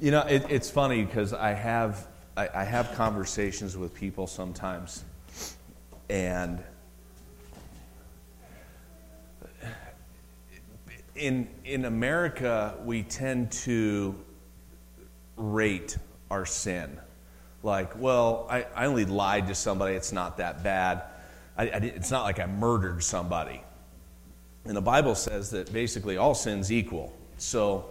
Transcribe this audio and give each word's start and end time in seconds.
You 0.00 0.10
know, 0.12 0.22
it, 0.22 0.46
it's 0.48 0.70
funny 0.70 1.04
because 1.04 1.34
I 1.34 1.52
have 1.52 2.06
I, 2.34 2.48
I 2.54 2.64
have 2.64 2.94
conversations 2.94 3.76
with 3.76 3.92
people 3.92 4.26
sometimes, 4.26 5.04
and 6.08 6.58
in 11.14 11.48
in 11.66 11.84
America 11.84 12.76
we 12.82 13.02
tend 13.02 13.52
to 13.52 14.14
rate 15.36 15.98
our 16.30 16.46
sin. 16.46 16.98
Like, 17.62 17.94
well, 18.00 18.46
I, 18.48 18.64
I 18.74 18.86
only 18.86 19.04
lied 19.04 19.48
to 19.48 19.54
somebody; 19.54 19.96
it's 19.96 20.12
not 20.12 20.38
that 20.38 20.64
bad. 20.64 21.02
I, 21.58 21.64
it's 21.64 22.10
not 22.10 22.22
like 22.22 22.40
I 22.40 22.46
murdered 22.46 23.04
somebody. 23.04 23.60
And 24.64 24.74
the 24.74 24.80
Bible 24.80 25.14
says 25.14 25.50
that 25.50 25.70
basically 25.74 26.16
all 26.16 26.34
sin's 26.34 26.72
equal. 26.72 27.12
So 27.36 27.84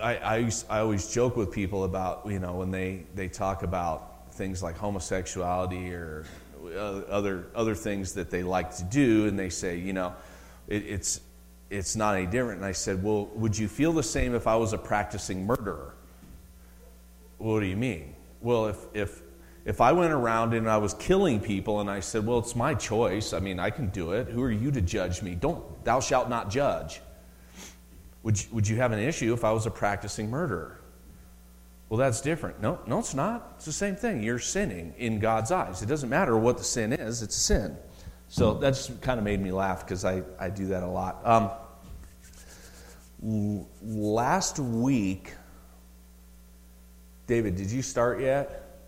I, 0.00 0.36
I, 0.36 0.50
I 0.68 0.78
always 0.80 1.12
joke 1.12 1.36
with 1.36 1.50
people 1.50 1.84
about, 1.84 2.22
you 2.26 2.38
know, 2.38 2.54
when 2.54 2.70
they, 2.70 3.04
they 3.14 3.28
talk 3.28 3.62
about 3.62 4.32
things 4.32 4.62
like 4.62 4.76
homosexuality 4.76 5.92
or 5.92 6.24
other, 6.76 7.46
other 7.54 7.74
things 7.74 8.12
that 8.14 8.30
they 8.30 8.42
like 8.42 8.74
to 8.76 8.84
do, 8.84 9.26
and 9.26 9.38
they 9.38 9.48
say, 9.48 9.78
you 9.78 9.92
know, 9.92 10.14
it, 10.68 10.84
it's, 10.86 11.20
it's 11.70 11.96
not 11.96 12.16
any 12.16 12.26
different. 12.26 12.58
And 12.58 12.66
I 12.66 12.72
said, 12.72 13.02
well, 13.02 13.26
would 13.34 13.56
you 13.56 13.68
feel 13.68 13.92
the 13.92 14.02
same 14.02 14.34
if 14.34 14.46
I 14.46 14.56
was 14.56 14.72
a 14.72 14.78
practicing 14.78 15.46
murderer? 15.46 15.94
What 17.38 17.60
do 17.60 17.66
you 17.66 17.76
mean? 17.76 18.14
Well, 18.40 18.66
if, 18.66 18.78
if, 18.94 19.22
if 19.64 19.80
I 19.80 19.92
went 19.92 20.12
around 20.12 20.54
and 20.54 20.68
I 20.68 20.78
was 20.78 20.94
killing 20.94 21.40
people 21.40 21.80
and 21.80 21.90
I 21.90 22.00
said, 22.00 22.26
well, 22.26 22.38
it's 22.38 22.56
my 22.56 22.74
choice, 22.74 23.32
I 23.32 23.40
mean, 23.40 23.58
I 23.58 23.70
can 23.70 23.88
do 23.88 24.12
it. 24.12 24.28
Who 24.28 24.42
are 24.42 24.50
you 24.50 24.70
to 24.70 24.80
judge 24.80 25.22
me? 25.22 25.34
Don't, 25.34 25.84
thou 25.84 26.00
shalt 26.00 26.28
not 26.28 26.50
judge. 26.50 27.00
Would 28.28 28.44
you, 28.44 28.48
would 28.52 28.68
you 28.68 28.76
have 28.76 28.92
an 28.92 28.98
issue 28.98 29.32
if 29.32 29.42
I 29.42 29.52
was 29.52 29.64
a 29.64 29.70
practicing 29.70 30.28
murderer? 30.28 30.78
Well, 31.88 31.96
that's 31.96 32.20
different. 32.20 32.60
No, 32.60 32.78
no, 32.86 32.98
it's 32.98 33.14
not. 33.14 33.54
It's 33.56 33.64
the 33.64 33.72
same 33.72 33.96
thing. 33.96 34.22
You're 34.22 34.38
sinning 34.38 34.92
in 34.98 35.18
God's 35.18 35.50
eyes. 35.50 35.80
It 35.80 35.86
doesn't 35.86 36.10
matter 36.10 36.36
what 36.36 36.58
the 36.58 36.62
sin 36.62 36.92
is, 36.92 37.22
it's 37.22 37.34
a 37.34 37.40
sin. 37.40 37.78
So 38.28 38.52
that 38.52 38.74
just 38.74 39.00
kind 39.00 39.18
of 39.18 39.24
made 39.24 39.40
me 39.40 39.50
laugh 39.50 39.82
because 39.82 40.04
I, 40.04 40.24
I 40.38 40.50
do 40.50 40.66
that 40.66 40.82
a 40.82 40.86
lot. 40.86 41.26
Um, 43.22 43.64
last 43.82 44.58
week, 44.58 45.32
David, 47.26 47.56
did 47.56 47.70
you 47.70 47.80
start 47.80 48.20
yet? 48.20 48.78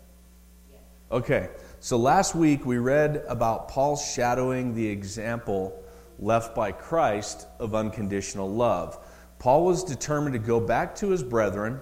Okay. 1.11 1.49
So 1.79 1.97
last 1.97 2.35
week 2.35 2.63
we 2.67 2.77
read 2.77 3.23
about 3.27 3.69
Paul 3.69 3.97
shadowing 3.97 4.75
the 4.75 4.87
example 4.87 5.83
left 6.19 6.53
by 6.53 6.71
Christ 6.71 7.47
of 7.57 7.73
unconditional 7.73 8.47
love. 8.47 9.03
Paul 9.41 9.65
was 9.65 9.83
determined 9.83 10.33
to 10.33 10.39
go 10.39 10.59
back 10.59 10.93
to 10.97 11.09
his 11.09 11.23
brethren 11.23 11.79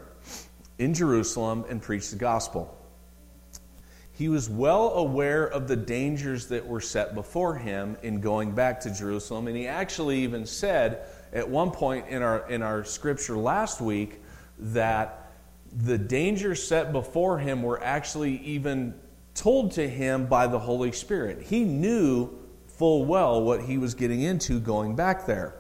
in 0.78 0.94
Jerusalem 0.94 1.66
and 1.68 1.82
preach 1.82 2.10
the 2.10 2.16
gospel. 2.16 2.74
He 4.14 4.30
was 4.30 4.50
well 4.50 4.94
aware 4.94 5.46
of 5.46 5.68
the 5.68 5.76
dangers 5.76 6.48
that 6.48 6.66
were 6.66 6.80
set 6.80 7.16
before 7.16 7.56
him 7.56 7.98
in 8.02 8.22
going 8.22 8.54
back 8.54 8.80
to 8.82 8.94
Jerusalem, 8.94 9.48
and 9.48 9.58
he 9.58 9.68
actually 9.68 10.20
even 10.20 10.46
said 10.46 11.02
at 11.34 11.50
one 11.50 11.72
point 11.72 12.08
in 12.08 12.22
our, 12.22 12.50
in 12.50 12.62
our 12.62 12.86
scripture 12.86 13.36
last 13.36 13.82
week 13.82 14.22
that 14.60 15.30
the 15.84 15.98
dangers 15.98 16.66
set 16.66 16.94
before 16.94 17.40
him 17.40 17.62
were 17.62 17.84
actually 17.84 18.38
even 18.38 18.94
told 19.36 19.74
to 19.74 19.86
him 19.86 20.28
by 20.28 20.48
the 20.48 20.60
Holy 20.60 20.94
Spirit. 20.94 21.42
He 21.42 21.66
knew 21.66 22.30
full 22.68 23.04
well 23.04 23.44
what 23.44 23.64
he 23.64 23.78
was 23.78 23.96
getting 23.96 24.22
into 24.22 24.62
going 24.62 24.96
back 24.96 25.26
there. 25.26 25.56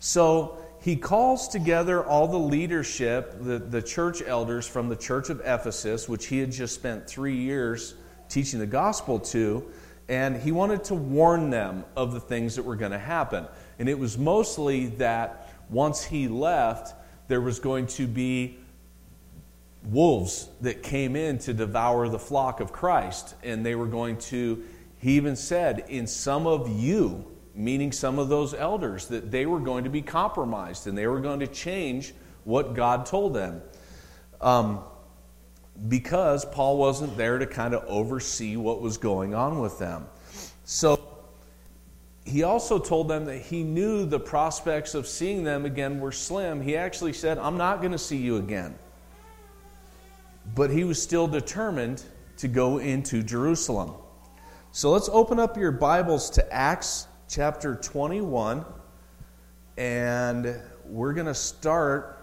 So 0.00 0.58
he 0.82 0.96
calls 0.96 1.48
together 1.48 2.02
all 2.04 2.26
the 2.26 2.38
leadership, 2.38 3.36
the, 3.42 3.58
the 3.58 3.82
church 3.82 4.22
elders 4.22 4.66
from 4.66 4.88
the 4.88 4.96
church 4.96 5.28
of 5.28 5.40
Ephesus, 5.40 6.08
which 6.08 6.26
he 6.26 6.38
had 6.38 6.50
just 6.50 6.74
spent 6.74 7.06
three 7.06 7.36
years 7.36 7.94
teaching 8.30 8.58
the 8.58 8.66
gospel 8.66 9.18
to, 9.18 9.70
and 10.08 10.36
he 10.36 10.52
wanted 10.52 10.82
to 10.84 10.94
warn 10.94 11.50
them 11.50 11.84
of 11.96 12.12
the 12.12 12.20
things 12.20 12.56
that 12.56 12.62
were 12.62 12.76
going 12.76 12.92
to 12.92 12.98
happen. 12.98 13.46
And 13.78 13.88
it 13.88 13.98
was 13.98 14.16
mostly 14.16 14.86
that 14.86 15.52
once 15.68 16.02
he 16.02 16.28
left, 16.28 16.94
there 17.28 17.40
was 17.40 17.60
going 17.60 17.86
to 17.88 18.06
be 18.06 18.58
wolves 19.84 20.48
that 20.62 20.82
came 20.82 21.14
in 21.14 21.38
to 21.38 21.52
devour 21.52 22.08
the 22.08 22.18
flock 22.18 22.60
of 22.60 22.72
Christ. 22.72 23.34
And 23.42 23.64
they 23.64 23.74
were 23.74 23.86
going 23.86 24.16
to, 24.18 24.64
he 24.98 25.12
even 25.12 25.36
said, 25.36 25.84
in 25.88 26.06
some 26.06 26.46
of 26.46 26.68
you, 26.68 27.29
meaning 27.54 27.92
some 27.92 28.18
of 28.18 28.28
those 28.28 28.54
elders, 28.54 29.06
that 29.08 29.30
they 29.30 29.46
were 29.46 29.60
going 29.60 29.84
to 29.84 29.90
be 29.90 30.02
compromised 30.02 30.86
and 30.86 30.96
they 30.96 31.06
were 31.06 31.20
going 31.20 31.40
to 31.40 31.46
change 31.46 32.14
what 32.44 32.74
God 32.74 33.06
told 33.06 33.34
them. 33.34 33.62
Um, 34.40 34.80
because 35.88 36.44
Paul 36.44 36.78
wasn't 36.78 37.16
there 37.16 37.38
to 37.38 37.46
kind 37.46 37.74
of 37.74 37.84
oversee 37.86 38.56
what 38.56 38.80
was 38.80 38.98
going 38.98 39.34
on 39.34 39.60
with 39.60 39.78
them. 39.78 40.06
So 40.64 41.00
he 42.24 42.42
also 42.42 42.78
told 42.78 43.08
them 43.08 43.24
that 43.26 43.38
he 43.38 43.62
knew 43.62 44.04
the 44.04 44.20
prospects 44.20 44.94
of 44.94 45.06
seeing 45.06 45.42
them 45.42 45.64
again 45.64 46.00
were 46.00 46.12
slim. 46.12 46.60
He 46.60 46.76
actually 46.76 47.12
said, 47.12 47.38
I'm 47.38 47.56
not 47.56 47.80
going 47.80 47.92
to 47.92 47.98
see 47.98 48.18
you 48.18 48.36
again. 48.36 48.78
But 50.54 50.70
he 50.70 50.84
was 50.84 51.02
still 51.02 51.26
determined 51.26 52.02
to 52.38 52.48
go 52.48 52.78
into 52.78 53.22
Jerusalem. 53.22 53.94
So 54.72 54.90
let's 54.90 55.08
open 55.08 55.38
up 55.38 55.56
your 55.56 55.72
Bibles 55.72 56.30
to 56.30 56.52
Acts 56.52 57.06
chapter 57.30 57.76
21, 57.76 58.64
and 59.76 60.60
we're 60.84 61.12
going 61.12 61.28
to 61.28 61.34
start 61.34 62.18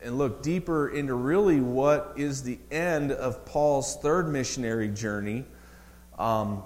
and 0.00 0.16
look 0.16 0.42
deeper 0.42 0.88
into 0.88 1.14
really 1.14 1.60
what 1.60 2.14
is 2.16 2.42
the 2.42 2.58
end 2.70 3.12
of 3.12 3.44
Paul's 3.44 3.96
third 3.96 4.26
missionary 4.28 4.88
journey. 4.88 5.44
Um, 6.18 6.62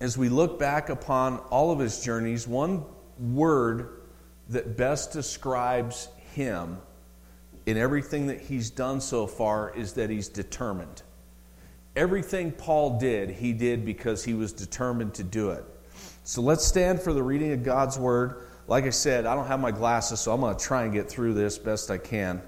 as 0.00 0.18
we 0.18 0.28
look 0.28 0.58
back 0.58 0.88
upon 0.88 1.38
all 1.50 1.70
of 1.70 1.78
his 1.78 2.00
journeys, 2.02 2.48
one 2.48 2.84
word 3.20 4.00
that 4.48 4.76
best 4.76 5.12
describes 5.12 6.08
him 6.32 6.78
in 7.64 7.76
everything 7.76 8.26
that 8.26 8.40
he's 8.40 8.70
done 8.70 9.00
so 9.00 9.28
far 9.28 9.72
is 9.76 9.92
that 9.92 10.10
he's 10.10 10.28
determined. 10.28 11.02
Everything 11.94 12.50
Paul 12.50 12.98
did, 12.98 13.30
he 13.30 13.52
did 13.52 13.84
because 13.84 14.24
he 14.24 14.34
was 14.34 14.52
determined 14.52 15.14
to 15.14 15.22
do 15.22 15.50
it. 15.50 15.64
So 16.26 16.40
let's 16.40 16.64
stand 16.64 17.02
for 17.02 17.12
the 17.12 17.22
reading 17.22 17.52
of 17.52 17.62
God's 17.62 17.98
word. 17.98 18.46
Like 18.66 18.84
I 18.84 18.90
said, 18.90 19.26
I 19.26 19.34
don't 19.34 19.46
have 19.46 19.60
my 19.60 19.70
glasses, 19.70 20.20
so 20.20 20.32
I'm 20.32 20.40
going 20.40 20.56
to 20.56 20.64
try 20.64 20.84
and 20.84 20.92
get 20.92 21.06
through 21.06 21.34
this 21.34 21.58
best 21.58 21.90
I 21.90 21.98
can. 21.98 22.40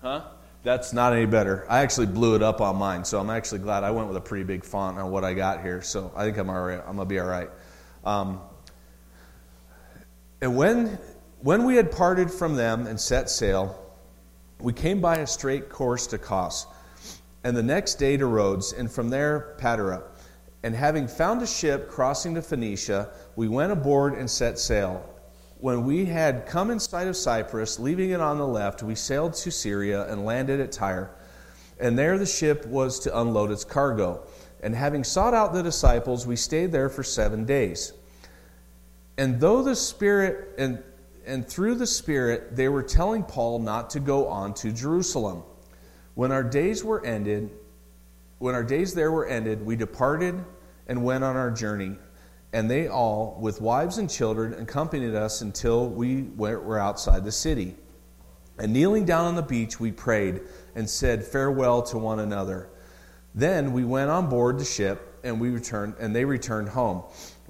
Huh? 0.00 0.22
That's 0.62 0.92
not 0.92 1.12
any 1.12 1.26
better. 1.26 1.66
I 1.68 1.80
actually 1.80 2.06
blew 2.06 2.36
it 2.36 2.42
up 2.44 2.60
on 2.60 2.76
mine, 2.76 3.04
so 3.04 3.18
I'm 3.18 3.28
actually 3.28 3.58
glad 3.58 3.82
I 3.82 3.90
went 3.90 4.06
with 4.06 4.16
a 4.16 4.20
pretty 4.20 4.44
big 4.44 4.64
font 4.64 4.98
on 4.98 5.10
what 5.10 5.24
I 5.24 5.34
got 5.34 5.60
here. 5.60 5.82
So 5.82 6.12
I 6.14 6.24
think 6.24 6.36
I'm 6.36 6.48
all 6.48 6.62
right. 6.62 6.78
I'm 6.78 6.94
going 6.94 6.98
to 6.98 7.04
be 7.06 7.18
all 7.18 7.26
right. 7.26 7.50
Um, 8.04 8.40
and 10.40 10.56
when, 10.56 10.96
when 11.40 11.64
we 11.64 11.74
had 11.74 11.90
parted 11.90 12.30
from 12.30 12.54
them 12.54 12.86
and 12.86 13.00
set 13.00 13.28
sail, 13.28 13.84
we 14.60 14.72
came 14.72 15.00
by 15.00 15.16
a 15.16 15.26
straight 15.26 15.70
course 15.70 16.06
to 16.08 16.18
Kos, 16.18 16.68
and 17.42 17.56
the 17.56 17.64
next 17.64 17.96
day 17.96 18.16
to 18.16 18.26
Rhodes, 18.26 18.72
and 18.72 18.88
from 18.88 19.10
there 19.10 19.56
Patara. 19.58 20.04
And 20.62 20.74
having 20.74 21.06
found 21.06 21.40
a 21.42 21.46
ship 21.46 21.88
crossing 21.88 22.34
to 22.34 22.42
Phoenicia, 22.42 23.10
we 23.36 23.48
went 23.48 23.72
aboard 23.72 24.14
and 24.14 24.28
set 24.30 24.58
sail. 24.58 25.08
When 25.58 25.84
we 25.84 26.04
had 26.04 26.46
come 26.46 26.70
in 26.70 26.80
sight 26.80 27.08
of 27.08 27.16
Cyprus, 27.16 27.78
leaving 27.78 28.10
it 28.10 28.20
on 28.20 28.38
the 28.38 28.46
left, 28.46 28.82
we 28.82 28.94
sailed 28.94 29.34
to 29.34 29.50
Syria 29.50 30.10
and 30.10 30.24
landed 30.24 30.60
at 30.60 30.72
Tyre. 30.72 31.10
And 31.80 31.98
there 31.98 32.18
the 32.18 32.26
ship 32.26 32.66
was 32.66 32.98
to 33.00 33.20
unload 33.20 33.50
its 33.50 33.64
cargo. 33.64 34.26
And 34.62 34.74
having 34.74 35.04
sought 35.04 35.34
out 35.34 35.52
the 35.52 35.62
disciples, 35.62 36.26
we 36.26 36.36
stayed 36.36 36.72
there 36.72 36.88
for 36.88 37.02
seven 37.04 37.44
days. 37.44 37.92
And 39.16 39.40
though 39.40 39.62
the 39.62 39.76
Spirit, 39.76 40.54
and, 40.58 40.82
and 41.26 41.46
through 41.46 41.76
the 41.76 41.86
Spirit, 41.86 42.56
they 42.56 42.68
were 42.68 42.82
telling 42.82 43.22
Paul 43.22 43.60
not 43.60 43.90
to 43.90 44.00
go 44.00 44.26
on 44.28 44.54
to 44.54 44.72
Jerusalem. 44.72 45.42
When 46.14 46.32
our 46.32 46.42
days 46.42 46.82
were 46.82 47.04
ended, 47.04 47.50
when 48.38 48.54
our 48.54 48.64
days 48.64 48.94
there 48.94 49.10
were 49.10 49.26
ended, 49.26 49.64
we 49.64 49.76
departed 49.76 50.44
and 50.86 51.04
went 51.04 51.24
on 51.24 51.36
our 51.36 51.50
journey. 51.50 51.96
And 52.52 52.70
they 52.70 52.88
all, 52.88 53.36
with 53.40 53.60
wives 53.60 53.98
and 53.98 54.08
children, 54.08 54.54
accompanied 54.54 55.14
us 55.14 55.42
until 55.42 55.88
we 55.88 56.22
were 56.22 56.78
outside 56.78 57.24
the 57.24 57.32
city. 57.32 57.76
And 58.58 58.72
kneeling 58.72 59.04
down 59.04 59.26
on 59.26 59.34
the 59.34 59.42
beach, 59.42 59.78
we 59.78 59.92
prayed 59.92 60.40
and 60.74 60.88
said 60.88 61.24
farewell 61.24 61.82
to 61.82 61.98
one 61.98 62.20
another. 62.20 62.70
Then 63.34 63.72
we 63.72 63.84
went 63.84 64.10
on 64.10 64.28
board 64.28 64.58
the 64.58 64.64
ship, 64.64 65.20
and 65.22 65.40
we 65.40 65.50
returned, 65.50 65.94
and 66.00 66.16
they 66.16 66.24
returned 66.24 66.70
home. 66.70 67.02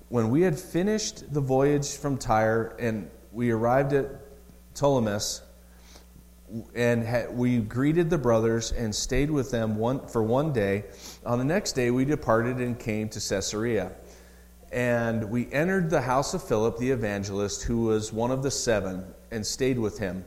When 0.09 0.31
we 0.31 0.43
had 0.43 0.59
finished 0.59 1.33
the 1.33 1.41
voyage 1.41 1.97
from 1.97 2.19
Tyre, 2.19 2.75
and 2.79 3.11
we 3.31 3.51
arrived 3.51 3.93
at 3.93 4.07
Ptolemais, 4.75 5.43
and 6.75 7.37
we 7.37 7.59
greeted 7.59 8.11
the 8.11 8.19
brothers 8.19 8.73
and 8.73 8.95
stayed 8.95 9.31
with 9.31 9.51
them 9.51 9.77
one, 9.77 10.07
for 10.07 10.23
one 10.23 10.53
day. 10.53 10.85
On 11.27 11.39
the 11.39 11.45
next 11.45 11.73
day, 11.73 11.91
we 11.91 12.05
departed 12.05 12.59
and 12.59 12.79
came 12.79 13.09
to 13.11 13.21
Caesarea. 13.21 13.93
And 14.71 15.31
we 15.31 15.51
entered 15.53 15.91
the 15.91 16.01
house 16.01 16.35
of 16.35 16.43
Philip 16.43 16.79
the 16.79 16.91
evangelist, 16.91 17.63
who 17.63 17.83
was 17.83 18.13
one 18.13 18.31
of 18.31 18.43
the 18.43 18.51
seven, 18.51 19.05
and 19.31 19.47
stayed 19.47 19.79
with 19.79 19.99
him. 19.99 20.25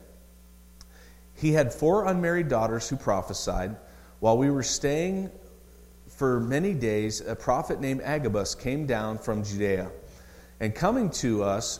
He 1.36 1.54
had 1.54 1.74
four 1.74 2.06
unmarried 2.06 2.48
daughters 2.48 2.88
who 2.90 2.96
prophesied. 2.96 3.76
While 4.20 4.38
we 4.38 4.52
were 4.52 4.64
staying 4.64 5.32
for 6.08 6.40
many 6.40 6.74
days, 6.74 7.22
a 7.22 7.36
prophet 7.36 7.82
named 7.82 8.02
Agabus 8.02 8.54
came 8.54 8.86
down 8.86 9.18
from 9.18 9.44
Judea. 9.44 9.92
And 10.60 10.76
coming 10.76 11.10
to 11.12 11.44
us, 11.44 11.80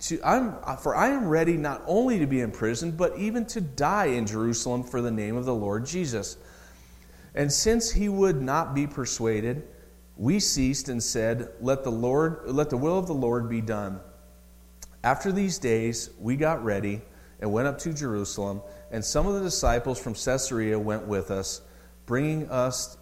to 0.00 0.20
I'm, 0.24 0.54
for 0.78 0.94
I 0.94 1.08
am 1.08 1.28
ready 1.28 1.56
not 1.56 1.82
only 1.86 2.18
to 2.20 2.26
be 2.26 2.40
imprisoned, 2.40 2.96
but 2.96 3.16
even 3.18 3.44
to 3.46 3.60
die 3.60 4.06
in 4.06 4.26
Jerusalem 4.26 4.84
for 4.84 5.00
the 5.00 5.10
name 5.10 5.36
of 5.36 5.44
the 5.44 5.54
Lord 5.54 5.86
Jesus. 5.86 6.36
And 7.34 7.52
since 7.52 7.90
he 7.90 8.08
would 8.08 8.40
not 8.40 8.74
be 8.74 8.86
persuaded, 8.86 9.66
we 10.16 10.40
ceased 10.40 10.88
and 10.88 11.02
said, 11.02 11.48
Let 11.60 11.84
the 11.84 11.90
Lord 11.90 12.40
let 12.46 12.70
the 12.70 12.76
will 12.76 12.98
of 12.98 13.06
the 13.06 13.14
Lord 13.14 13.48
be 13.48 13.60
done. 13.60 14.00
After 15.02 15.32
these 15.32 15.58
days 15.58 16.10
we 16.18 16.36
got 16.36 16.64
ready 16.64 17.00
and 17.40 17.52
went 17.52 17.68
up 17.68 17.78
to 17.78 17.92
Jerusalem, 17.92 18.62
and 18.90 19.04
some 19.04 19.26
of 19.26 19.34
the 19.34 19.40
disciples 19.40 20.00
from 20.00 20.14
Caesarea 20.14 20.78
went 20.78 21.06
with 21.06 21.30
us, 21.30 21.60
bringing 22.06 22.50
us 22.50 22.96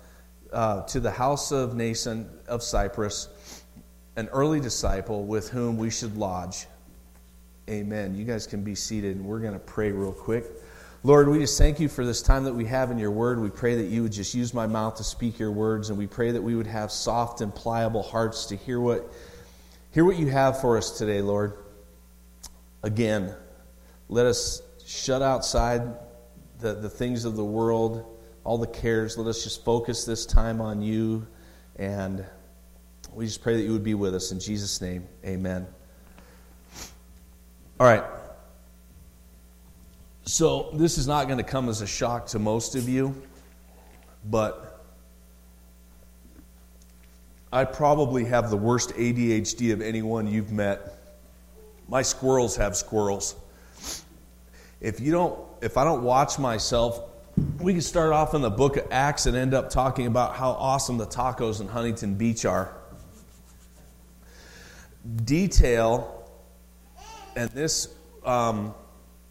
uh, 0.52 0.82
to 0.82 1.00
the 1.00 1.10
house 1.10 1.52
of 1.52 1.72
Mnason 1.72 2.28
of 2.46 2.62
Cyprus, 2.62 3.28
an 4.16 4.28
early 4.28 4.60
disciple 4.60 5.24
with 5.24 5.48
whom 5.48 5.76
we 5.76 5.90
should 5.90 6.16
lodge. 6.16 6.66
Amen. 7.68 8.14
You 8.14 8.24
guys 8.24 8.46
can 8.46 8.62
be 8.62 8.76
seated, 8.76 9.16
and 9.16 9.26
we're 9.26 9.40
going 9.40 9.52
to 9.52 9.58
pray 9.58 9.90
real 9.90 10.12
quick. 10.12 10.44
Lord, 11.02 11.28
we 11.28 11.40
just 11.40 11.58
thank 11.58 11.80
you 11.80 11.88
for 11.88 12.04
this 12.06 12.22
time 12.22 12.44
that 12.44 12.52
we 12.52 12.64
have 12.66 12.92
in 12.92 12.98
your 12.98 13.10
word. 13.10 13.40
We 13.40 13.50
pray 13.50 13.74
that 13.74 13.86
you 13.86 14.04
would 14.04 14.12
just 14.12 14.34
use 14.34 14.54
my 14.54 14.68
mouth 14.68 14.96
to 14.98 15.04
speak 15.04 15.40
your 15.40 15.50
words, 15.50 15.90
and 15.90 15.98
we 15.98 16.06
pray 16.06 16.30
that 16.30 16.42
we 16.42 16.54
would 16.54 16.68
have 16.68 16.92
soft 16.92 17.40
and 17.40 17.52
pliable 17.52 18.04
hearts 18.04 18.46
to 18.46 18.56
hear 18.56 18.78
what, 18.78 19.12
hear 19.90 20.04
what 20.04 20.16
you 20.16 20.28
have 20.28 20.60
for 20.60 20.76
us 20.76 20.96
today, 20.96 21.22
Lord. 21.22 21.54
Again, 22.84 23.34
let 24.08 24.26
us 24.26 24.62
shut 24.84 25.20
outside 25.20 25.82
the, 26.60 26.74
the 26.74 26.90
things 26.90 27.24
of 27.24 27.34
the 27.34 27.44
world, 27.44 28.16
all 28.44 28.58
the 28.58 28.68
cares. 28.68 29.18
Let 29.18 29.26
us 29.26 29.42
just 29.42 29.64
focus 29.64 30.04
this 30.04 30.24
time 30.24 30.60
on 30.60 30.82
you, 30.82 31.26
and 31.74 32.24
we 33.12 33.26
just 33.26 33.42
pray 33.42 33.56
that 33.56 33.62
you 33.62 33.72
would 33.72 33.82
be 33.82 33.94
with 33.94 34.14
us. 34.14 34.30
In 34.30 34.38
Jesus' 34.38 34.80
name, 34.80 35.08
amen. 35.24 35.66
All 37.78 37.86
right. 37.86 38.04
So, 40.24 40.70
this 40.72 40.96
is 40.98 41.06
not 41.06 41.26
going 41.26 41.38
to 41.38 41.44
come 41.44 41.68
as 41.68 41.82
a 41.82 41.86
shock 41.86 42.26
to 42.28 42.38
most 42.38 42.74
of 42.74 42.88
you, 42.88 43.14
but 44.24 44.82
I 47.52 47.64
probably 47.64 48.24
have 48.24 48.50
the 48.50 48.56
worst 48.56 48.90
ADHD 48.90 49.72
of 49.72 49.80
anyone 49.80 50.26
you've 50.26 50.50
met. 50.50 50.98
My 51.88 52.02
squirrels 52.02 52.56
have 52.56 52.76
squirrels. 52.76 53.36
If 54.80 54.98
you 55.00 55.12
don't 55.12 55.38
if 55.62 55.76
I 55.76 55.84
don't 55.84 56.02
watch 56.02 56.38
myself, 56.38 57.00
we 57.60 57.72
can 57.72 57.82
start 57.82 58.12
off 58.12 58.34
in 58.34 58.40
the 58.40 58.50
book 58.50 58.76
of 58.76 58.86
Acts 58.90 59.26
and 59.26 59.36
end 59.36 59.54
up 59.54 59.70
talking 59.70 60.06
about 60.06 60.34
how 60.34 60.50
awesome 60.50 60.98
the 60.98 61.06
tacos 61.06 61.60
in 61.60 61.68
Huntington 61.68 62.14
Beach 62.14 62.44
are. 62.44 62.74
Detail, 65.24 66.15
and 67.36 67.50
this 67.50 67.94
um, 68.24 68.74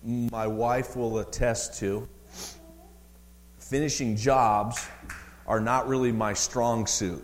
my 0.04 0.48
wife 0.48 0.96
will 0.96 1.20
attest 1.20 1.80
to, 1.80 2.08
finishing 3.58 4.16
jobs 4.16 4.88
are 5.48 5.60
not 5.60 5.88
really 5.88 6.12
my 6.12 6.34
strong 6.34 6.86
suit. 6.86 7.24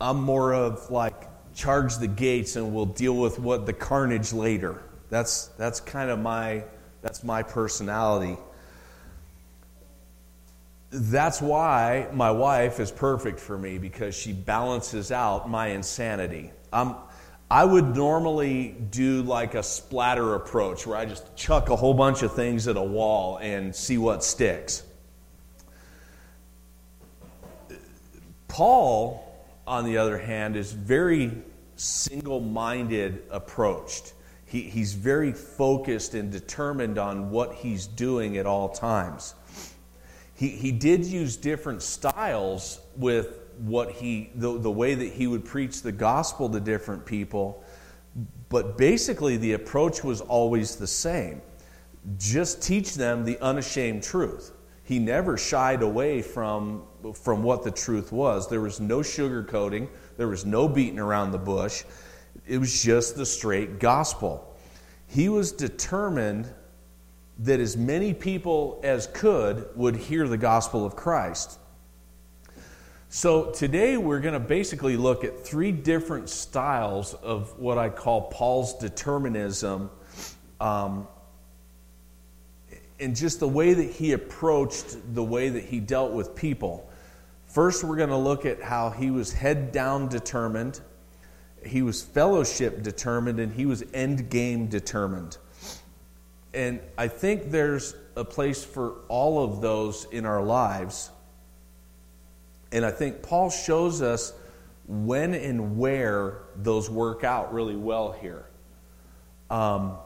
I'm 0.00 0.20
more 0.20 0.52
of 0.52 0.90
like 0.90 1.28
charge 1.54 1.96
the 1.98 2.08
gates 2.08 2.56
and 2.56 2.74
we'll 2.74 2.86
deal 2.86 3.16
with 3.16 3.38
what 3.38 3.64
the 3.64 3.72
carnage 3.72 4.32
later. 4.32 4.82
That's 5.10 5.46
that's 5.58 5.80
kind 5.80 6.10
of 6.10 6.18
my 6.18 6.64
that's 7.00 7.22
my 7.22 7.42
personality. 7.42 8.36
That's 10.90 11.40
why 11.40 12.08
my 12.12 12.30
wife 12.30 12.80
is 12.80 12.90
perfect 12.90 13.38
for 13.40 13.56
me 13.56 13.78
because 13.78 14.14
she 14.14 14.32
balances 14.32 15.12
out 15.12 15.48
my 15.48 15.68
insanity. 15.68 16.50
I'm 16.72 16.96
I 17.52 17.66
would 17.66 17.94
normally 17.94 18.74
do 18.88 19.20
like 19.24 19.54
a 19.54 19.62
splatter 19.62 20.36
approach 20.36 20.86
where 20.86 20.96
I 20.96 21.04
just 21.04 21.36
chuck 21.36 21.68
a 21.68 21.76
whole 21.76 21.92
bunch 21.92 22.22
of 22.22 22.32
things 22.32 22.66
at 22.66 22.78
a 22.78 22.82
wall 22.82 23.36
and 23.42 23.76
see 23.76 23.98
what 23.98 24.24
sticks. 24.24 24.82
Paul, 28.48 29.44
on 29.66 29.84
the 29.84 29.98
other 29.98 30.16
hand, 30.16 30.56
is 30.56 30.72
very 30.72 31.30
single 31.76 32.40
minded 32.40 33.22
approached. 33.30 34.14
He, 34.46 34.62
he's 34.62 34.94
very 34.94 35.34
focused 35.34 36.14
and 36.14 36.32
determined 36.32 36.96
on 36.96 37.28
what 37.30 37.52
he's 37.52 37.86
doing 37.86 38.38
at 38.38 38.46
all 38.46 38.70
times. 38.70 39.34
He, 40.34 40.48
he 40.48 40.72
did 40.72 41.04
use 41.04 41.36
different 41.36 41.82
styles 41.82 42.80
with 42.96 43.41
what 43.62 43.90
he 43.92 44.30
the, 44.34 44.58
the 44.58 44.70
way 44.70 44.94
that 44.94 45.12
he 45.12 45.26
would 45.26 45.44
preach 45.44 45.82
the 45.82 45.92
gospel 45.92 46.48
to 46.50 46.60
different 46.60 47.06
people 47.06 47.64
but 48.48 48.76
basically 48.76 49.36
the 49.38 49.54
approach 49.54 50.04
was 50.04 50.20
always 50.20 50.76
the 50.76 50.86
same. 50.86 51.40
Just 52.18 52.62
teach 52.62 52.94
them 52.94 53.24
the 53.24 53.38
unashamed 53.40 54.02
truth. 54.02 54.52
He 54.84 54.98
never 54.98 55.38
shied 55.38 55.82
away 55.82 56.20
from 56.20 56.82
from 57.14 57.42
what 57.42 57.64
the 57.64 57.70
truth 57.70 58.12
was. 58.12 58.48
There 58.48 58.60
was 58.60 58.78
no 58.78 58.98
sugarcoating. 58.98 59.88
There 60.16 60.28
was 60.28 60.44
no 60.44 60.68
beating 60.68 60.98
around 60.98 61.30
the 61.30 61.38
bush. 61.38 61.84
It 62.46 62.58
was 62.58 62.82
just 62.82 63.16
the 63.16 63.24
straight 63.24 63.78
gospel. 63.78 64.54
He 65.06 65.28
was 65.28 65.50
determined 65.52 66.52
that 67.38 67.58
as 67.58 67.76
many 67.76 68.12
people 68.12 68.80
as 68.84 69.06
could 69.08 69.68
would 69.74 69.96
hear 69.96 70.28
the 70.28 70.36
gospel 70.36 70.84
of 70.84 70.94
christ 70.94 71.58
so, 73.14 73.50
today 73.50 73.98
we're 73.98 74.20
going 74.20 74.32
to 74.32 74.40
basically 74.40 74.96
look 74.96 75.22
at 75.22 75.44
three 75.44 75.70
different 75.70 76.30
styles 76.30 77.12
of 77.12 77.58
what 77.58 77.76
I 77.76 77.90
call 77.90 78.22
Paul's 78.22 78.78
determinism 78.78 79.90
um, 80.62 81.06
and 82.98 83.14
just 83.14 83.38
the 83.38 83.46
way 83.46 83.74
that 83.74 83.90
he 83.90 84.12
approached 84.12 84.96
the 85.14 85.22
way 85.22 85.50
that 85.50 85.62
he 85.62 85.78
dealt 85.78 86.12
with 86.12 86.34
people. 86.34 86.88
First, 87.48 87.84
we're 87.84 87.96
going 87.96 88.08
to 88.08 88.16
look 88.16 88.46
at 88.46 88.62
how 88.62 88.88
he 88.88 89.10
was 89.10 89.30
head 89.30 89.72
down 89.72 90.08
determined, 90.08 90.80
he 91.66 91.82
was 91.82 92.02
fellowship 92.02 92.82
determined, 92.82 93.40
and 93.40 93.52
he 93.52 93.66
was 93.66 93.84
end 93.92 94.30
game 94.30 94.68
determined. 94.68 95.36
And 96.54 96.80
I 96.96 97.08
think 97.08 97.50
there's 97.50 97.94
a 98.16 98.24
place 98.24 98.64
for 98.64 98.94
all 99.08 99.44
of 99.44 99.60
those 99.60 100.06
in 100.12 100.24
our 100.24 100.42
lives. 100.42 101.10
And 102.72 102.84
I 102.84 102.90
think 102.90 103.22
Paul 103.22 103.50
shows 103.50 104.02
us 104.02 104.32
when 104.86 105.34
and 105.34 105.78
where 105.78 106.42
those 106.56 106.90
work 106.90 107.24
out 107.24 107.52
really 107.52 107.76
well 107.76 108.12
here. 108.12 108.46
Um, 109.50 109.98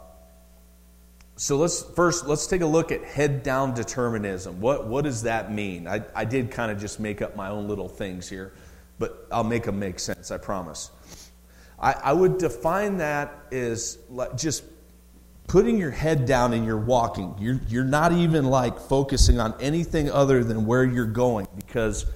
so 1.37 1.59
let's 1.59 1.83
first 1.83 2.27
let's 2.27 2.47
take 2.47 2.63
a 2.63 2.67
look 2.67 2.91
at 2.91 3.05
head 3.05 3.43
down 3.43 3.75
determinism. 3.75 4.61
What 4.61 4.87
what 4.87 5.05
does 5.05 5.23
that 5.23 5.53
mean? 5.53 5.87
I, 5.87 6.03
I 6.15 6.25
did 6.25 6.51
kind 6.51 6.73
of 6.73 6.81
just 6.81 6.99
make 6.99 7.21
up 7.21 7.37
my 7.37 7.49
own 7.49 7.69
little 7.69 7.89
things 7.89 8.29
here, 8.29 8.53
but 8.99 9.27
I'll 9.31 9.45
make 9.45 9.65
them 9.65 9.79
make 9.79 9.99
sense. 9.99 10.31
I 10.31 10.39
promise. 10.39 10.91
I, 11.79 11.93
I 11.93 12.13
would 12.15 12.39
define 12.39 12.97
that 12.99 13.35
as 13.53 13.99
just 14.35 14.65
putting 15.47 15.77
your 15.79 15.91
head 15.91 16.25
down 16.25 16.55
and 16.55 16.65
you're 16.65 16.79
walking. 16.79 17.35
You're 17.39 17.61
you're 17.69 17.85
not 17.85 18.13
even 18.13 18.47
like 18.47 18.79
focusing 18.79 19.39
on 19.39 19.55
anything 19.61 20.11
other 20.11 20.43
than 20.43 20.65
where 20.65 20.85
you're 20.85 21.05
going 21.05 21.47
because 21.55 22.07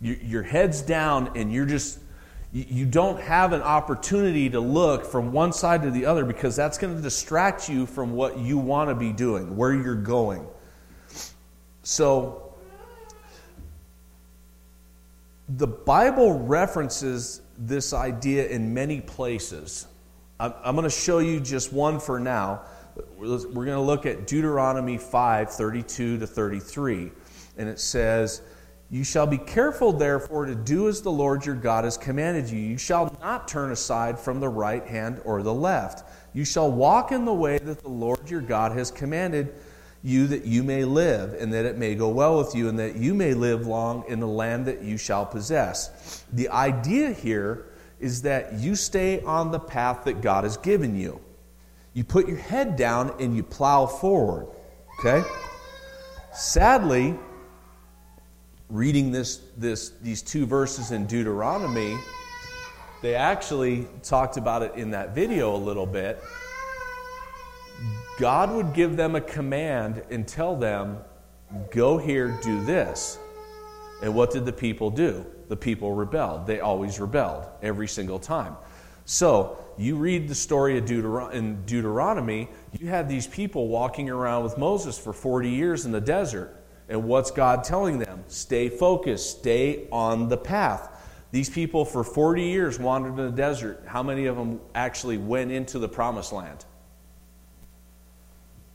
you, 0.00 0.18
your 0.22 0.42
head's 0.42 0.82
down 0.82 1.32
and 1.36 1.52
you're 1.52 1.66
just 1.66 2.00
you 2.52 2.86
don't 2.86 3.20
have 3.20 3.52
an 3.52 3.60
opportunity 3.60 4.48
to 4.48 4.60
look 4.60 5.04
from 5.04 5.30
one 5.30 5.52
side 5.52 5.82
to 5.82 5.90
the 5.90 6.06
other 6.06 6.24
because 6.24 6.56
that's 6.56 6.78
going 6.78 6.96
to 6.96 7.02
distract 7.02 7.68
you 7.68 7.84
from 7.84 8.12
what 8.12 8.38
you 8.38 8.56
want 8.56 8.88
to 8.88 8.94
be 8.94 9.12
doing, 9.12 9.56
where 9.56 9.74
you're 9.74 9.94
going. 9.94 10.46
So, 11.82 12.54
the 15.48 15.66
Bible 15.66 16.38
references 16.38 17.42
this 17.58 17.92
idea 17.92 18.46
in 18.48 18.72
many 18.72 19.00
places. 19.00 19.86
I'm, 20.40 20.54
I'm 20.64 20.74
going 20.76 20.88
to 20.88 20.90
show 20.90 21.18
you 21.18 21.40
just 21.40 21.72
one 21.72 22.00
for 22.00 22.18
now. 22.18 22.62
We're 23.18 23.38
going 23.38 23.66
to 23.66 23.80
look 23.80 24.06
at 24.06 24.26
Deuteronomy 24.26 24.96
5 24.96 25.50
32 25.50 26.18
to 26.18 26.26
33. 26.26 27.10
And 27.58 27.68
it 27.68 27.78
says, 27.78 28.40
You 28.88 29.02
shall 29.02 29.26
be 29.26 29.38
careful, 29.38 29.92
therefore, 29.92 30.46
to 30.46 30.54
do 30.54 30.88
as 30.88 31.02
the 31.02 31.10
Lord 31.10 31.44
your 31.44 31.56
God 31.56 31.84
has 31.84 31.96
commanded 31.96 32.48
you. 32.48 32.60
You 32.60 32.78
shall 32.78 33.16
not 33.20 33.48
turn 33.48 33.72
aside 33.72 34.18
from 34.18 34.38
the 34.38 34.48
right 34.48 34.86
hand 34.86 35.20
or 35.24 35.42
the 35.42 35.54
left. 35.54 36.08
You 36.32 36.44
shall 36.44 36.70
walk 36.70 37.10
in 37.10 37.24
the 37.24 37.34
way 37.34 37.58
that 37.58 37.82
the 37.82 37.88
Lord 37.88 38.30
your 38.30 38.40
God 38.40 38.72
has 38.72 38.92
commanded 38.92 39.54
you, 40.04 40.28
that 40.28 40.44
you 40.44 40.62
may 40.62 40.84
live, 40.84 41.34
and 41.34 41.52
that 41.52 41.64
it 41.64 41.78
may 41.78 41.96
go 41.96 42.08
well 42.10 42.38
with 42.38 42.54
you, 42.54 42.68
and 42.68 42.78
that 42.78 42.94
you 42.94 43.12
may 43.12 43.34
live 43.34 43.66
long 43.66 44.04
in 44.06 44.20
the 44.20 44.28
land 44.28 44.66
that 44.66 44.82
you 44.82 44.96
shall 44.96 45.26
possess. 45.26 46.24
The 46.32 46.48
idea 46.50 47.10
here 47.10 47.66
is 47.98 48.22
that 48.22 48.52
you 48.52 48.76
stay 48.76 49.20
on 49.22 49.50
the 49.50 49.58
path 49.58 50.04
that 50.04 50.20
God 50.20 50.44
has 50.44 50.56
given 50.58 50.96
you. 50.96 51.20
You 51.92 52.04
put 52.04 52.28
your 52.28 52.36
head 52.36 52.76
down 52.76 53.14
and 53.18 53.34
you 53.34 53.42
plow 53.42 53.86
forward. 53.86 54.46
Okay? 55.00 55.26
Sadly, 56.32 57.18
reading 58.68 59.12
this, 59.12 59.40
this, 59.56 59.90
these 60.02 60.22
two 60.22 60.46
verses 60.46 60.90
in 60.90 61.06
Deuteronomy, 61.06 61.96
they 63.02 63.14
actually 63.14 63.86
talked 64.02 64.36
about 64.36 64.62
it 64.62 64.74
in 64.74 64.90
that 64.90 65.14
video 65.14 65.54
a 65.54 65.58
little 65.58 65.86
bit. 65.86 66.22
God 68.18 68.50
would 68.52 68.72
give 68.72 68.96
them 68.96 69.14
a 69.14 69.20
command 69.20 70.02
and 70.10 70.26
tell 70.26 70.56
them, 70.56 70.98
Go 71.70 71.96
here, 71.96 72.36
do 72.42 72.64
this. 72.64 73.18
And 74.02 74.14
what 74.14 74.32
did 74.32 74.44
the 74.44 74.52
people 74.52 74.90
do? 74.90 75.24
The 75.48 75.56
people 75.56 75.92
rebelled. 75.92 76.46
They 76.46 76.58
always 76.58 76.98
rebelled, 76.98 77.46
every 77.62 77.86
single 77.86 78.18
time. 78.18 78.56
So, 79.04 79.56
you 79.78 79.94
read 79.94 80.26
the 80.26 80.34
story 80.34 80.76
of 80.78 80.86
Deuteron- 80.86 81.32
in 81.32 81.62
Deuteronomy, 81.66 82.48
you 82.78 82.88
had 82.88 83.08
these 83.08 83.26
people 83.26 83.68
walking 83.68 84.10
around 84.10 84.42
with 84.42 84.58
Moses 84.58 84.98
for 84.98 85.12
40 85.12 85.50
years 85.50 85.86
in 85.86 85.92
the 85.92 86.00
desert. 86.00 86.56
And 86.88 87.04
what's 87.04 87.30
God 87.30 87.64
telling 87.64 87.98
them? 87.98 88.24
Stay 88.28 88.68
focused, 88.68 89.38
stay 89.40 89.88
on 89.90 90.28
the 90.28 90.36
path. 90.36 90.92
These 91.32 91.50
people 91.50 91.84
for 91.84 92.04
40 92.04 92.42
years 92.44 92.78
wandered 92.78 93.18
in 93.18 93.26
the 93.26 93.30
desert. 93.30 93.82
How 93.86 94.02
many 94.02 94.26
of 94.26 94.36
them 94.36 94.60
actually 94.74 95.18
went 95.18 95.50
into 95.50 95.78
the 95.78 95.88
promised 95.88 96.32
land? 96.32 96.64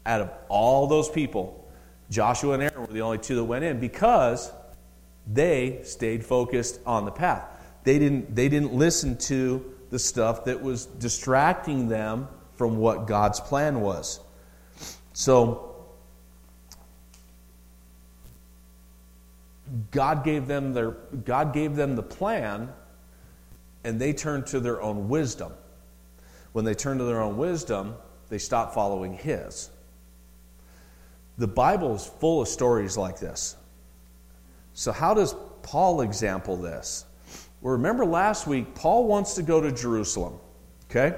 Out 0.06 0.22
of 0.22 0.32
all 0.50 0.88
those 0.88 1.10
people, 1.10 1.66
Joshua 2.10 2.54
and 2.54 2.64
Aaron 2.64 2.82
were 2.82 2.94
the 2.94 3.02
only 3.02 3.18
two 3.18 3.36
that 3.36 3.44
went 3.44 3.64
in 3.64 3.80
because 3.80 4.52
they 5.32 5.80
stayed 5.84 6.26
focused 6.26 6.80
on 6.86 7.06
the 7.06 7.12
path. 7.12 7.46
They 7.84 7.98
didn't, 7.98 8.36
they 8.36 8.50
didn't 8.50 8.74
listen 8.74 9.18
to 9.18 9.74
the 9.90 10.00
stuff 10.00 10.46
that 10.46 10.62
was 10.62 10.86
distracting 10.86 11.88
them 11.88 12.28
from 12.56 12.78
what 12.78 13.08
God's 13.08 13.40
plan 13.40 13.82
was. 13.82 14.20
So, 15.14 15.71
God 19.92 20.24
gave 20.24 20.48
them 20.48 20.74
their 20.74 20.92
God 21.26 21.54
gave 21.54 21.76
them 21.76 21.96
the 21.96 22.04
plan 22.04 22.72
and 23.84 24.00
they 24.00 24.14
turned 24.14 24.46
to 24.48 24.60
their 24.60 24.82
own 24.82 25.10
wisdom. 25.10 25.54
When 26.52 26.66
they 26.66 26.74
turned 26.74 27.00
to 27.00 27.06
their 27.06 27.22
own 27.22 27.38
wisdom, 27.38 27.96
they 28.30 28.38
stopped 28.38 28.74
following 28.74 29.14
his. 29.14 29.70
The 31.38 31.48
Bible 31.48 31.96
is 31.96 32.06
full 32.06 32.42
of 32.42 32.48
stories 32.48 32.98
like 32.98 33.20
this. 33.20 33.56
So 34.74 34.92
how 34.92 35.14
does 35.14 35.36
Paul 35.64 36.02
example 36.02 36.58
this? 36.58 37.06
Well, 37.62 37.74
remember 37.74 38.06
last 38.06 38.48
week 38.48 38.76
Paul 38.76 39.06
wants 39.06 39.34
to 39.36 39.44
go 39.44 39.62
to 39.62 39.72
Jerusalem. 39.72 40.40
Okay? 40.90 41.18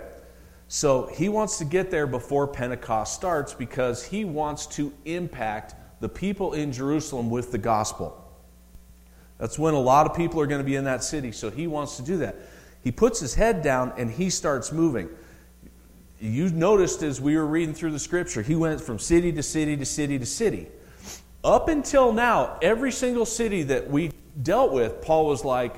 So 0.68 1.08
he 1.08 1.30
wants 1.30 1.58
to 1.58 1.66
get 1.66 1.92
there 1.92 2.08
before 2.08 2.48
Pentecost 2.48 3.14
starts 3.14 3.54
because 3.54 4.04
he 4.04 4.26
wants 4.26 4.66
to 4.68 4.94
impact 5.06 5.76
the 6.00 6.10
people 6.10 6.54
in 6.54 6.72
Jerusalem 6.72 7.30
with 7.30 7.52
the 7.52 7.58
gospel. 7.58 8.23
That's 9.44 9.60
when 9.60 9.74
a 9.74 9.80
lot 9.80 10.10
of 10.10 10.16
people 10.16 10.40
are 10.40 10.48
going 10.48 10.62
to 10.62 10.66
be 10.66 10.78
in 10.78 10.86
that 10.86 11.04
city. 11.04 11.34
So 11.34 11.50
he 11.50 11.68
wants 11.68 11.98
to 11.98 12.02
do 12.02 12.16
that. 12.20 12.38
He 12.82 12.94
puts 12.94 13.20
his 13.20 13.34
head 13.34 13.62
down 13.62 13.92
and 13.98 14.10
he 14.10 14.30
starts 14.30 14.72
moving. 14.72 15.10
You 16.22 16.48
noticed 16.48 17.04
as 17.04 17.20
we 17.20 17.36
were 17.36 17.46
reading 17.46 17.76
through 17.76 17.92
the 17.92 18.00
scripture, 18.00 18.42
he 18.42 18.56
went 18.56 18.80
from 18.80 19.00
city 19.00 19.34
to 19.34 19.44
city 19.44 19.76
to 19.76 19.84
city 19.84 20.18
to 20.18 20.26
city. 20.26 20.70
Up 21.44 21.68
until 21.68 22.14
now, 22.14 22.58
every 22.62 22.90
single 22.94 23.26
city 23.26 23.64
that 23.64 23.90
we 23.90 24.14
dealt 24.42 24.72
with, 24.72 25.02
Paul 25.02 25.26
was 25.26 25.44
like, 25.44 25.76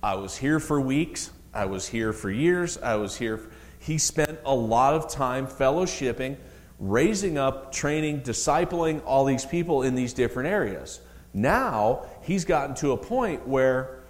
I 0.00 0.14
was 0.14 0.36
here 0.36 0.60
for 0.60 0.80
weeks, 0.80 1.32
I 1.52 1.64
was 1.64 1.88
here 1.88 2.12
for 2.12 2.30
years, 2.30 2.78
I 2.78 2.94
was 2.94 3.16
here. 3.16 3.50
He 3.80 3.98
spent 3.98 4.38
a 4.46 4.54
lot 4.54 4.94
of 4.94 5.10
time 5.10 5.48
fellowshipping, 5.48 6.36
raising 6.78 7.36
up, 7.36 7.72
training, 7.72 8.20
discipling 8.20 9.02
all 9.04 9.24
these 9.24 9.44
people 9.44 9.82
in 9.82 9.96
these 9.96 10.12
different 10.12 10.50
areas. 10.50 11.00
Now 11.34 12.06
he's 12.22 12.44
gotten 12.44 12.74
to 12.76 12.92
a 12.92 12.96
point 12.96 13.46
where 13.46 14.02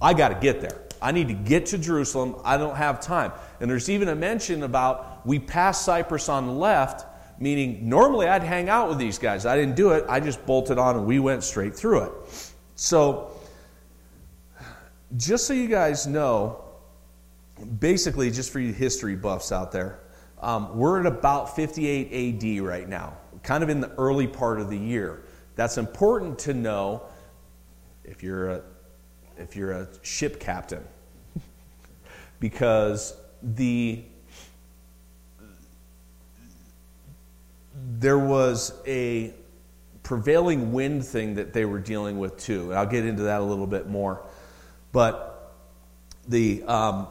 I 0.00 0.14
got 0.14 0.28
to 0.28 0.34
get 0.34 0.60
there. 0.60 0.82
I 1.00 1.12
need 1.12 1.28
to 1.28 1.34
get 1.34 1.66
to 1.66 1.78
Jerusalem. 1.78 2.36
I 2.44 2.56
don't 2.56 2.76
have 2.76 3.00
time. 3.00 3.32
And 3.60 3.70
there's 3.70 3.90
even 3.90 4.08
a 4.08 4.14
mention 4.14 4.62
about 4.62 5.26
we 5.26 5.38
passed 5.38 5.84
Cyprus 5.84 6.28
on 6.28 6.46
the 6.46 6.52
left, 6.52 7.06
meaning 7.40 7.88
normally 7.88 8.28
I'd 8.28 8.42
hang 8.42 8.68
out 8.68 8.88
with 8.88 8.98
these 8.98 9.18
guys. 9.18 9.44
I 9.44 9.56
didn't 9.56 9.74
do 9.74 9.90
it. 9.90 10.04
I 10.08 10.20
just 10.20 10.44
bolted 10.46 10.78
on 10.78 10.96
and 10.96 11.06
we 11.06 11.18
went 11.18 11.42
straight 11.42 11.74
through 11.74 12.04
it. 12.04 12.12
So, 12.76 13.32
just 15.16 15.46
so 15.46 15.52
you 15.52 15.68
guys 15.68 16.06
know, 16.06 16.64
basically, 17.78 18.30
just 18.30 18.50
for 18.50 18.60
you 18.60 18.72
history 18.72 19.16
buffs 19.16 19.52
out 19.52 19.72
there, 19.72 20.00
um, 20.40 20.76
we're 20.76 21.00
at 21.00 21.06
about 21.06 21.54
58 21.54 22.34
AD 22.58 22.64
right 22.64 22.88
now, 22.88 23.16
kind 23.42 23.62
of 23.62 23.68
in 23.68 23.80
the 23.80 23.90
early 23.98 24.26
part 24.26 24.60
of 24.60 24.70
the 24.70 24.78
year. 24.78 25.24
That's 25.54 25.78
important 25.78 26.38
to 26.40 26.54
know 26.54 27.02
if 28.04 28.22
you're 28.22 28.50
a, 28.50 28.62
if 29.38 29.56
you're 29.56 29.72
a 29.72 29.88
ship 30.02 30.40
captain, 30.40 30.84
because 32.40 33.14
the 33.42 34.02
there 37.98 38.18
was 38.18 38.72
a 38.86 39.32
prevailing 40.02 40.72
wind 40.72 41.04
thing 41.04 41.34
that 41.36 41.52
they 41.52 41.64
were 41.64 41.78
dealing 41.78 42.18
with 42.18 42.36
too. 42.36 42.70
And 42.70 42.78
I'll 42.78 42.86
get 42.86 43.06
into 43.06 43.24
that 43.24 43.40
a 43.40 43.44
little 43.44 43.66
bit 43.66 43.88
more. 43.88 44.24
But 44.92 45.54
the 46.28 46.62
um, 46.64 47.08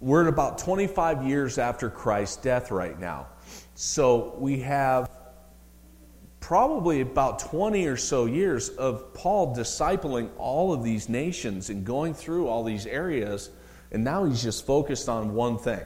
we're 0.00 0.22
at 0.22 0.28
about 0.28 0.58
25 0.58 1.26
years 1.26 1.58
after 1.58 1.88
Christ's 1.88 2.36
death 2.36 2.70
right 2.70 2.98
now. 2.98 3.28
So 3.74 4.34
we 4.38 4.60
have 4.60 5.08
probably 6.52 7.00
about 7.00 7.38
20 7.38 7.86
or 7.86 7.96
so 7.96 8.26
years 8.26 8.68
of 8.68 9.14
Paul 9.14 9.56
discipling 9.56 10.28
all 10.36 10.74
of 10.74 10.84
these 10.84 11.08
nations 11.08 11.70
and 11.70 11.82
going 11.82 12.12
through 12.12 12.46
all 12.46 12.62
these 12.62 12.84
areas, 12.84 13.48
and 13.90 14.04
now 14.04 14.26
he's 14.26 14.42
just 14.42 14.66
focused 14.66 15.08
on 15.08 15.32
one 15.32 15.56
thing. 15.56 15.80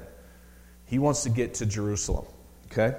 He 0.87 0.99
wants 0.99 1.23
to 1.23 1.31
get 1.31 1.55
to 1.55 1.67
Jerusalem. 1.67 2.27
Okay? 2.67 2.97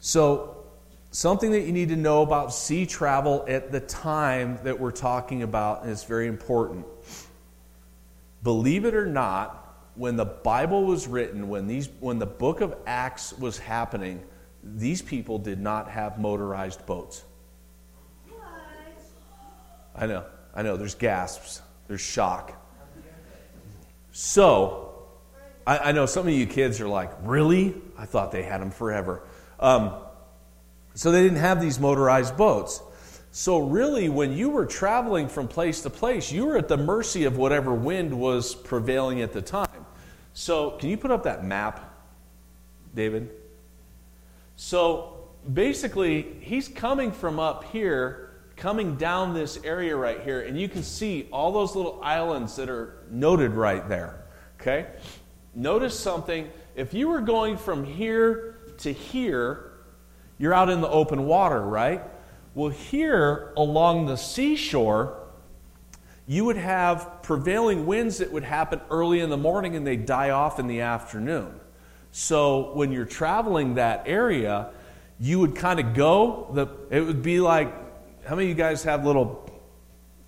So, 0.00 0.64
something 1.12 1.52
that 1.52 1.60
you 1.60 1.72
need 1.72 1.90
to 1.90 1.96
know 1.96 2.22
about 2.22 2.52
sea 2.52 2.84
travel 2.84 3.44
at 3.46 3.70
the 3.70 3.78
time 3.78 4.58
that 4.64 4.80
we're 4.80 4.90
talking 4.90 5.44
about 5.44 5.86
is 5.86 6.02
very 6.02 6.26
important. 6.26 6.84
Believe 8.42 8.84
it 8.84 8.96
or 8.96 9.06
not, 9.06 9.84
when 9.94 10.16
the 10.16 10.24
Bible 10.24 10.84
was 10.84 11.06
written, 11.06 11.48
when, 11.48 11.68
these, 11.68 11.88
when 12.00 12.18
the 12.18 12.26
book 12.26 12.60
of 12.60 12.74
Acts 12.88 13.32
was 13.34 13.56
happening, 13.56 14.20
these 14.74 15.02
people 15.02 15.38
did 15.38 15.60
not 15.60 15.88
have 15.88 16.18
motorized 16.18 16.84
boats. 16.86 17.24
What? 18.28 18.40
I 19.94 20.06
know, 20.06 20.24
I 20.54 20.62
know, 20.62 20.76
there's 20.76 20.94
gasps, 20.94 21.62
there's 21.88 22.00
shock. 22.00 22.62
So, 24.10 24.94
I, 25.66 25.78
I, 25.78 25.92
know 25.92 26.06
some 26.06 26.26
of 26.26 26.32
you 26.32 26.46
kids 26.46 26.80
are 26.80 26.88
like, 26.88 27.10
really? 27.22 27.74
I 27.98 28.06
thought 28.06 28.32
they 28.32 28.42
had 28.42 28.62
them 28.62 28.70
forever. 28.70 29.22
Um, 29.60 29.92
so, 30.94 31.12
they 31.12 31.22
didn't 31.22 31.38
have 31.38 31.60
these 31.60 31.78
motorized 31.78 32.34
boats. 32.36 32.80
So, 33.30 33.58
really, 33.58 34.08
when 34.08 34.32
you 34.32 34.48
were 34.48 34.64
traveling 34.64 35.28
from 35.28 35.48
place 35.48 35.82
to 35.82 35.90
place, 35.90 36.32
you 36.32 36.46
were 36.46 36.56
at 36.56 36.68
the 36.68 36.78
mercy 36.78 37.24
of 37.24 37.36
whatever 37.36 37.74
wind 37.74 38.18
was 38.18 38.54
prevailing 38.54 39.20
at 39.20 39.34
the 39.34 39.42
time. 39.42 39.84
So, 40.32 40.70
can 40.70 40.88
you 40.88 40.96
put 40.96 41.10
up 41.10 41.24
that 41.24 41.44
map, 41.44 41.94
David? 42.94 43.30
So 44.56 45.28
basically, 45.52 46.26
he's 46.40 46.66
coming 46.66 47.12
from 47.12 47.38
up 47.38 47.64
here, 47.64 48.30
coming 48.56 48.96
down 48.96 49.34
this 49.34 49.58
area 49.62 49.94
right 49.94 50.20
here, 50.22 50.40
and 50.40 50.58
you 50.58 50.68
can 50.68 50.82
see 50.82 51.28
all 51.30 51.52
those 51.52 51.76
little 51.76 52.00
islands 52.02 52.56
that 52.56 52.70
are 52.70 53.04
noted 53.10 53.52
right 53.52 53.86
there. 53.88 54.24
Okay? 54.60 54.86
Notice 55.54 55.98
something. 55.98 56.50
If 56.74 56.94
you 56.94 57.08
were 57.08 57.20
going 57.20 57.56
from 57.58 57.84
here 57.84 58.58
to 58.78 58.92
here, 58.92 59.72
you're 60.38 60.54
out 60.54 60.68
in 60.70 60.80
the 60.80 60.88
open 60.88 61.26
water, 61.26 61.60
right? 61.60 62.02
Well, 62.54 62.70
here 62.70 63.52
along 63.56 64.06
the 64.06 64.16
seashore, 64.16 65.22
you 66.26 66.44
would 66.46 66.56
have 66.56 67.22
prevailing 67.22 67.86
winds 67.86 68.18
that 68.18 68.32
would 68.32 68.42
happen 68.42 68.80
early 68.90 69.20
in 69.20 69.30
the 69.30 69.36
morning 69.36 69.76
and 69.76 69.86
they 69.86 69.96
die 69.96 70.30
off 70.30 70.58
in 70.58 70.66
the 70.66 70.80
afternoon. 70.80 71.60
So 72.18 72.72
when 72.72 72.92
you're 72.92 73.04
traveling 73.04 73.74
that 73.74 74.04
area, 74.06 74.70
you 75.20 75.38
would 75.40 75.54
kind 75.54 75.78
of 75.78 75.92
go. 75.92 76.48
The, 76.54 76.66
it 76.90 77.02
would 77.02 77.20
be 77.20 77.40
like, 77.40 77.70
how 78.24 78.34
many 78.34 78.50
of 78.50 78.56
you 78.56 78.62
guys 78.64 78.82
have 78.84 79.04
little 79.04 79.44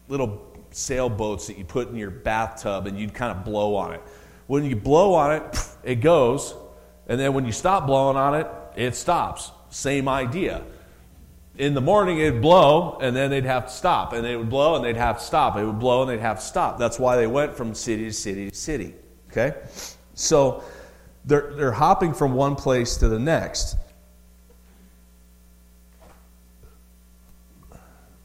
little 0.06 0.46
sailboats 0.70 1.46
that 1.46 1.56
you 1.56 1.64
put 1.64 1.88
in 1.88 1.96
your 1.96 2.10
bathtub 2.10 2.86
and 2.86 2.98
you'd 3.00 3.14
kind 3.14 3.34
of 3.34 3.42
blow 3.42 3.74
on 3.74 3.94
it. 3.94 4.02
When 4.48 4.66
you 4.66 4.76
blow 4.76 5.14
on 5.14 5.32
it, 5.32 5.66
it 5.82 5.94
goes, 5.96 6.54
and 7.06 7.18
then 7.18 7.32
when 7.32 7.46
you 7.46 7.52
stop 7.52 7.86
blowing 7.86 8.18
on 8.18 8.34
it, 8.34 8.46
it 8.76 8.94
stops. 8.94 9.50
Same 9.70 10.10
idea. 10.10 10.64
In 11.56 11.72
the 11.72 11.80
morning, 11.80 12.18
it'd 12.18 12.42
blow, 12.42 12.98
and 13.00 13.16
then 13.16 13.30
they'd 13.30 13.46
have 13.46 13.64
to 13.64 13.72
stop. 13.72 14.12
And 14.12 14.26
it 14.26 14.36
would 14.36 14.50
blow, 14.50 14.76
and 14.76 14.84
they'd 14.84 14.96
have 14.96 15.20
to 15.20 15.24
stop. 15.24 15.56
It 15.56 15.64
would 15.64 15.78
blow, 15.78 16.02
and 16.02 16.10
they'd 16.10 16.20
have 16.20 16.38
to 16.38 16.44
stop. 16.44 16.78
That's 16.78 16.98
why 16.98 17.16
they 17.16 17.26
went 17.26 17.56
from 17.56 17.74
city 17.74 18.04
to 18.04 18.12
city 18.12 18.50
to 18.50 18.54
city. 18.54 18.94
Okay? 19.30 19.54
So 20.12 20.62
they're, 21.28 21.52
they're 21.54 21.72
hopping 21.72 22.14
from 22.14 22.32
one 22.32 22.56
place 22.56 22.96
to 22.96 23.08
the 23.08 23.18
next. 23.18 23.76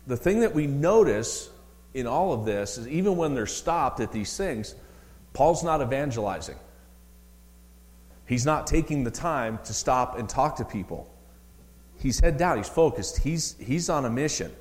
The 0.07 0.15
thing 0.15 0.39
that 0.39 0.55
we 0.55 0.67
notice 0.67 1.49
in 1.93 2.07
all 2.07 2.31
of 2.31 2.45
this 2.45 2.77
is 2.77 2.87
even 2.87 3.17
when 3.17 3.35
they're 3.35 3.45
stopped 3.45 3.99
at 3.99 4.13
these 4.13 4.35
things, 4.37 4.75
Paul's 5.33 5.63
not 5.63 5.81
evangelizing. 5.81 6.55
He's 8.25 8.45
not 8.45 8.67
taking 8.67 9.03
the 9.03 9.11
time 9.11 9.59
to 9.65 9.73
stop 9.73 10.17
and 10.17 10.29
talk 10.29 10.55
to 10.57 10.65
people. 10.65 11.13
He's 11.97 12.21
head 12.21 12.37
down, 12.37 12.57
he's 12.57 12.69
focused, 12.69 13.17
he's, 13.17 13.57
he's 13.59 13.89
on 13.89 14.05
a 14.05 14.09
mission. 14.09 14.51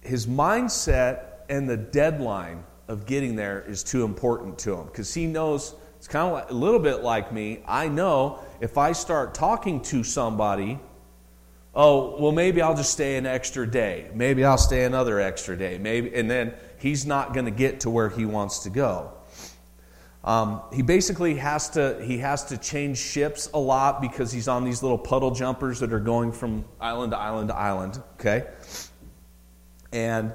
His 0.00 0.28
mindset 0.28 1.24
and 1.48 1.68
the 1.68 1.76
deadline 1.76 2.62
of 2.86 3.04
getting 3.06 3.34
there 3.34 3.62
is 3.62 3.82
too 3.82 4.04
important 4.04 4.58
to 4.60 4.74
him 4.74 4.86
because 4.86 5.12
he 5.12 5.26
knows 5.26 5.74
it's 6.02 6.08
kind 6.08 6.26
of 6.26 6.32
like, 6.32 6.50
a 6.50 6.54
little 6.54 6.80
bit 6.80 7.04
like 7.04 7.30
me. 7.30 7.60
I 7.64 7.86
know 7.86 8.40
if 8.60 8.76
I 8.76 8.90
start 8.90 9.34
talking 9.34 9.80
to 9.82 10.02
somebody, 10.02 10.80
oh, 11.76 12.20
well, 12.20 12.32
maybe 12.32 12.60
I'll 12.60 12.74
just 12.74 12.90
stay 12.90 13.16
an 13.16 13.24
extra 13.24 13.70
day. 13.70 14.10
Maybe 14.12 14.44
I'll 14.44 14.58
stay 14.58 14.82
another 14.82 15.20
extra 15.20 15.56
day. 15.56 15.78
Maybe, 15.78 16.12
and 16.12 16.28
then 16.28 16.54
he's 16.80 17.06
not 17.06 17.34
going 17.34 17.44
to 17.44 17.52
get 17.52 17.78
to 17.82 17.90
where 17.90 18.08
he 18.08 18.26
wants 18.26 18.64
to 18.64 18.70
go. 18.70 19.12
Um, 20.24 20.62
he 20.72 20.82
basically 20.82 21.36
has 21.36 21.70
to 21.70 22.04
he 22.04 22.18
has 22.18 22.46
to 22.46 22.58
change 22.58 22.98
ships 22.98 23.48
a 23.54 23.60
lot 23.60 24.00
because 24.00 24.32
he's 24.32 24.48
on 24.48 24.64
these 24.64 24.82
little 24.82 24.98
puddle 24.98 25.30
jumpers 25.30 25.78
that 25.78 25.92
are 25.92 26.00
going 26.00 26.32
from 26.32 26.64
island 26.80 27.12
to 27.12 27.18
island 27.18 27.50
to 27.50 27.56
island. 27.56 28.02
Okay, 28.14 28.48
and 29.92 30.34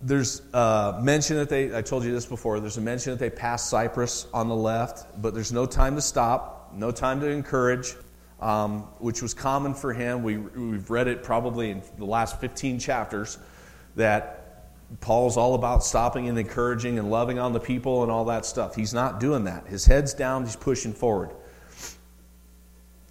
there's 0.00 0.40
a 0.54 0.98
mention 1.02 1.36
that 1.36 1.48
they 1.48 1.74
I 1.76 1.82
told 1.82 2.04
you 2.04 2.12
this 2.12 2.26
before. 2.26 2.60
There's 2.60 2.78
a 2.78 2.82
mention 2.82 3.12
that 3.12 3.18
they 3.18 3.30
pass 3.30 3.68
Cyprus 3.68 4.26
on 4.32 4.48
the 4.48 4.54
left, 4.54 5.20
but 5.20 5.34
there's 5.34 5.52
no 5.52 5.66
time 5.66 5.94
to 5.96 6.02
stop, 6.02 6.72
no 6.74 6.90
time 6.90 7.20
to 7.20 7.26
encourage, 7.26 7.94
um, 8.40 8.82
which 8.98 9.20
was 9.20 9.34
common 9.34 9.74
for 9.74 9.92
him. 9.92 10.22
We 10.22 10.38
we've 10.38 10.88
read 10.88 11.06
it 11.06 11.22
probably 11.22 11.70
in 11.70 11.82
the 11.98 12.06
last 12.06 12.40
15 12.40 12.78
chapters 12.78 13.38
that 13.96 14.40
Paul's 15.00 15.36
all 15.36 15.54
about 15.54 15.84
stopping 15.84 16.28
and 16.28 16.38
encouraging 16.38 16.98
and 16.98 17.10
loving 17.10 17.38
on 17.38 17.52
the 17.52 17.60
people 17.60 18.02
and 18.02 18.10
all 18.10 18.24
that 18.26 18.46
stuff. 18.46 18.74
He's 18.74 18.94
not 18.94 19.20
doing 19.20 19.44
that. 19.44 19.66
His 19.66 19.84
head's 19.84 20.14
down, 20.14 20.44
he's 20.44 20.56
pushing 20.56 20.94
forward. 20.94 21.30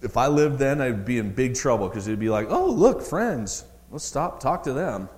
If 0.02 0.16
I 0.16 0.26
lived 0.26 0.58
then, 0.58 0.80
I'd 0.80 1.04
be 1.04 1.18
in 1.18 1.32
big 1.32 1.54
trouble 1.54 1.88
because 1.88 2.08
it'd 2.08 2.20
be 2.20 2.30
like, 2.30 2.48
oh, 2.50 2.70
look, 2.70 3.02
friends, 3.02 3.64
let's 3.90 4.04
stop, 4.04 4.40
talk 4.40 4.62
to 4.64 4.72
them. 4.72 5.08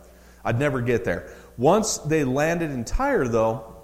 I'd 0.45 0.59
never 0.59 0.81
get 0.81 1.05
there. 1.05 1.33
Once 1.57 1.99
they 1.99 2.25
landed 2.25 2.71
in 2.71 2.85
Tyre, 2.85 3.29
though, 3.29 3.75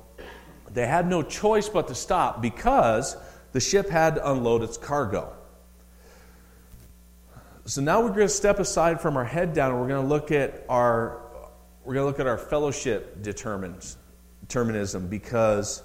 they 0.72 0.86
had 0.86 1.08
no 1.08 1.22
choice 1.22 1.68
but 1.68 1.88
to 1.88 1.94
stop 1.94 2.40
because 2.42 3.16
the 3.52 3.60
ship 3.60 3.88
had 3.88 4.16
to 4.16 4.30
unload 4.30 4.62
its 4.62 4.76
cargo. 4.76 5.32
So 7.64 7.82
now 7.82 8.00
we're 8.00 8.08
going 8.08 8.20
to 8.20 8.28
step 8.28 8.58
aside 8.58 9.00
from 9.00 9.16
our 9.16 9.24
head 9.24 9.52
down 9.52 9.72
and 9.72 9.80
we're 9.80 9.88
going 9.88 10.02
to 10.02 10.08
look 10.08 10.30
at 10.32 10.64
our 10.68 11.20
we're 11.84 11.94
going 11.94 12.04
to 12.04 12.08
look 12.08 12.20
at 12.20 12.26
our 12.26 12.36
fellowship 12.36 13.22
determinism 13.22 15.08
because 15.08 15.82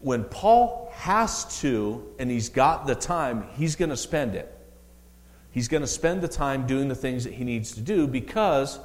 when 0.00 0.24
Paul 0.24 0.90
has 0.94 1.60
to 1.60 2.14
and 2.18 2.30
he's 2.30 2.50
got 2.50 2.86
the 2.86 2.94
time, 2.94 3.46
he's 3.54 3.74
going 3.74 3.88
to 3.88 3.96
spend 3.96 4.34
it. 4.34 4.54
He's 5.50 5.68
going 5.68 5.80
to 5.80 5.86
spend 5.86 6.20
the 6.20 6.28
time 6.28 6.66
doing 6.66 6.88
the 6.88 6.94
things 6.94 7.24
that 7.24 7.32
he 7.32 7.44
needs 7.44 7.72
to 7.72 7.80
do 7.80 8.06
because 8.06 8.78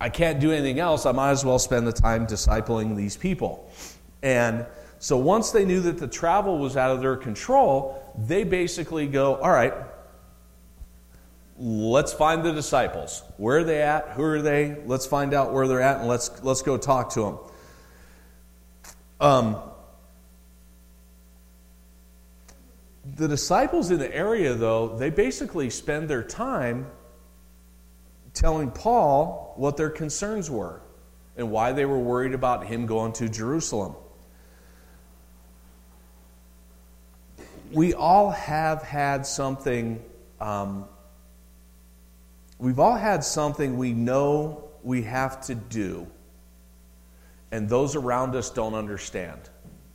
I 0.00 0.08
can't 0.08 0.40
do 0.40 0.50
anything 0.50 0.78
else. 0.78 1.04
I 1.04 1.12
might 1.12 1.30
as 1.30 1.44
well 1.44 1.58
spend 1.58 1.86
the 1.86 1.92
time 1.92 2.26
discipling 2.26 2.96
these 2.96 3.16
people. 3.16 3.70
And 4.22 4.66
so 4.98 5.18
once 5.18 5.50
they 5.50 5.64
knew 5.64 5.80
that 5.80 5.98
the 5.98 6.08
travel 6.08 6.58
was 6.58 6.76
out 6.76 6.90
of 6.90 7.00
their 7.00 7.16
control, 7.16 8.14
they 8.18 8.44
basically 8.44 9.06
go, 9.06 9.36
all 9.36 9.50
right, 9.50 9.74
let's 11.58 12.14
find 12.14 12.42
the 12.42 12.52
disciples. 12.52 13.22
Where 13.36 13.58
are 13.58 13.64
they 13.64 13.82
at? 13.82 14.08
Who 14.10 14.22
are 14.22 14.40
they? 14.40 14.78
Let's 14.86 15.06
find 15.06 15.34
out 15.34 15.52
where 15.52 15.68
they're 15.68 15.82
at 15.82 15.98
and 15.98 16.08
let's, 16.08 16.42
let's 16.42 16.62
go 16.62 16.78
talk 16.78 17.10
to 17.14 17.20
them. 17.20 17.38
Um, 19.20 19.56
the 23.16 23.28
disciples 23.28 23.90
in 23.90 23.98
the 23.98 24.14
area, 24.14 24.54
though, 24.54 24.96
they 24.96 25.10
basically 25.10 25.68
spend 25.68 26.08
their 26.08 26.22
time 26.22 26.86
telling 28.34 28.70
Paul 28.70 29.54
what 29.56 29.76
their 29.76 29.90
concerns 29.90 30.50
were 30.50 30.80
and 31.36 31.50
why 31.50 31.72
they 31.72 31.84
were 31.84 31.98
worried 31.98 32.34
about 32.34 32.66
him 32.66 32.86
going 32.86 33.12
to 33.14 33.28
Jerusalem. 33.28 33.94
We 37.72 37.94
all 37.94 38.30
have 38.30 38.82
had 38.82 39.26
something 39.26 40.02
um, 40.40 40.86
We've 42.60 42.78
all 42.78 42.96
had 42.96 43.24
something 43.24 43.78
we 43.78 43.94
know 43.94 44.64
we 44.82 45.02
have 45.04 45.40
to 45.46 45.54
do, 45.54 46.06
and 47.50 47.70
those 47.70 47.96
around 47.96 48.36
us 48.36 48.50
don't 48.50 48.74
understand, 48.74 49.40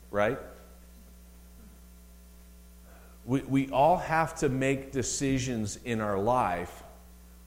right? 0.09 0.39
We, 3.23 3.41
we 3.41 3.69
all 3.69 3.97
have 3.97 4.33
to 4.39 4.49
make 4.49 4.91
decisions 4.91 5.77
in 5.85 6.01
our 6.01 6.17
life 6.17 6.81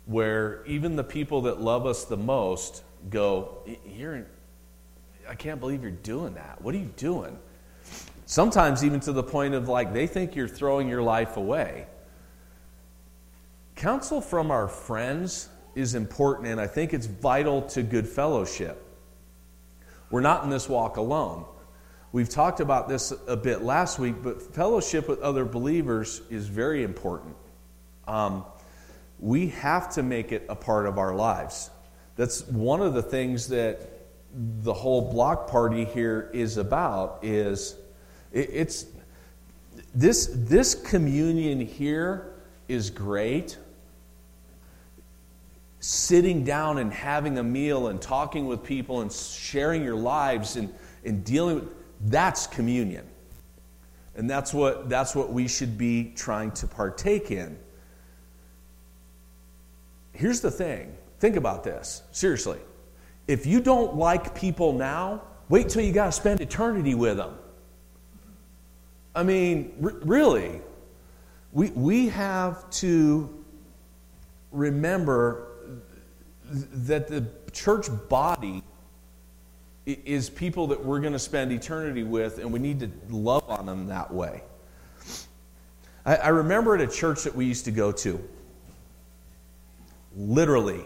where 0.09 0.65
even 0.65 0.97
the 0.97 1.05
people 1.05 1.43
that 1.43 1.61
love 1.61 1.87
us 1.87 2.07
the 2.07 2.17
most 2.17 2.83
go, 3.11 3.59
You're, 3.87 4.27
I 5.29 5.35
can't 5.35 5.61
believe 5.61 5.83
you're 5.83 5.91
doing 5.91 6.35
that. 6.35 6.61
What 6.63 6.75
are 6.75 6.79
you 6.79 6.91
doing? 6.97 7.39
Sometimes, 8.25 8.83
even 8.85 9.01
to 9.01 9.13
the 9.13 9.23
point 9.23 9.53
of 9.55 9.69
like, 9.69 9.93
they 9.93 10.07
think 10.07 10.35
you're 10.35 10.49
throwing 10.49 10.89
your 10.89 11.03
life 11.03 11.37
away. 11.37 11.87
Counsel 13.77 14.23
from 14.23 14.51
our 14.51 14.67
friends 14.67 15.51
is 15.75 15.95
important, 15.95 16.49
and 16.49 16.61
I 16.61 16.67
think 16.67 16.95
it's 16.95 17.07
vital 17.07 17.63
to 17.69 17.83
good 17.83 18.09
fellowship. 18.09 18.83
We're 20.11 20.23
not 20.23 20.43
in 20.43 20.49
this 20.49 20.71
walk 20.71 20.97
alone. 20.97 21.45
We've 22.13 22.29
talked 22.31 22.61
about 22.61 22.89
this 22.89 23.13
a 23.27 23.37
bit 23.37 23.61
last 23.61 23.99
week, 23.99 24.17
but 24.23 24.41
fellowship 24.41 25.07
with 25.07 25.21
other 25.21 25.45
believers 25.45 26.23
is 26.31 26.49
very 26.49 26.83
important. 26.83 27.37
Um, 28.07 28.47
we 29.19 29.49
have 29.49 29.93
to 29.95 30.03
make 30.03 30.33
it 30.33 30.47
a 30.49 30.55
part 30.55 30.87
of 30.87 30.99
our 30.99 31.15
lives. 31.15 31.71
That's 32.17 32.47
one 32.49 32.81
of 32.81 32.95
the 32.95 33.03
things 33.03 33.49
that 33.49 33.81
the 34.35 34.75
whole 34.75 35.13
block 35.13 35.49
party 35.49 35.85
here 35.85 36.31
is 36.33 36.57
about. 36.57 37.21
Is 37.23 37.77
it, 38.33 38.51
it's 38.53 38.87
this 39.95 40.29
this 40.33 40.75
communion 40.75 41.61
here 41.61 42.33
is 42.69 42.91
great 42.91 43.57
sitting 45.81 46.45
down 46.45 46.79
and 46.79 46.93
having 46.93 47.39
a 47.39 47.43
meal 47.43 47.87
and 47.87 48.03
talking 48.03 48.47
with 48.47 48.65
people 48.65 49.01
and 49.01 49.13
sharing 49.13 49.85
your 49.85 49.97
lives 49.97 50.57
and, 50.57 50.73
and 51.05 51.25
dealing 51.25 51.55
with 51.57 51.75
that's 52.11 52.47
communion 52.49 53.07
and 54.17 54.29
that's 54.29 54.53
what 54.53 54.89
that's 54.89 55.15
what 55.15 55.33
we 55.33 55.47
should 55.47 55.79
be 55.79 56.13
trying 56.17 56.51
to 56.51 56.67
partake 56.67 57.31
in 57.31 57.57
here's 60.19 60.41
the 60.41 60.51
thing. 60.51 60.93
Think 61.21 61.37
about 61.37 61.63
this. 61.63 62.03
Seriously. 62.11 62.59
If 63.29 63.47
you 63.47 63.61
don't 63.61 63.95
like 63.97 64.35
people 64.35 64.73
now 64.73 65.23
wait 65.49 65.69
till 65.69 65.83
you 65.83 65.93
got 65.93 66.07
to 66.07 66.13
spend 66.13 66.41
eternity 66.41 66.95
with 66.95 67.17
them. 67.17 67.39
I 69.15 69.23
mean 69.23 69.73
r- 69.83 69.95
really 70.03 70.61
we, 71.53 71.71
we 71.71 72.09
have 72.09 72.69
to 72.71 73.45
remember 74.53 75.49
that 76.51 77.09
the 77.09 77.27
church 77.53 77.87
body 78.09 78.63
is 79.87 80.29
people 80.29 80.67
that 80.67 80.85
we're 80.85 81.01
going 81.01 81.15
to 81.15 81.19
spend 81.19 81.51
eternity 81.53 82.03
with, 82.03 82.39
and 82.39 82.53
we 82.53 82.59
need 82.59 82.81
to 82.81 82.91
love 83.09 83.45
on 83.49 83.65
them 83.65 83.87
that 83.87 84.13
way. 84.13 84.43
I, 86.05 86.17
I 86.17 86.29
remember 86.29 86.75
at 86.75 86.81
a 86.83 86.87
church 86.87 87.23
that 87.25 87.35
we 87.35 87.47
used 87.47 87.65
to 87.67 87.71
go 87.71 87.93
to, 87.93 88.23
literally, 90.19 90.85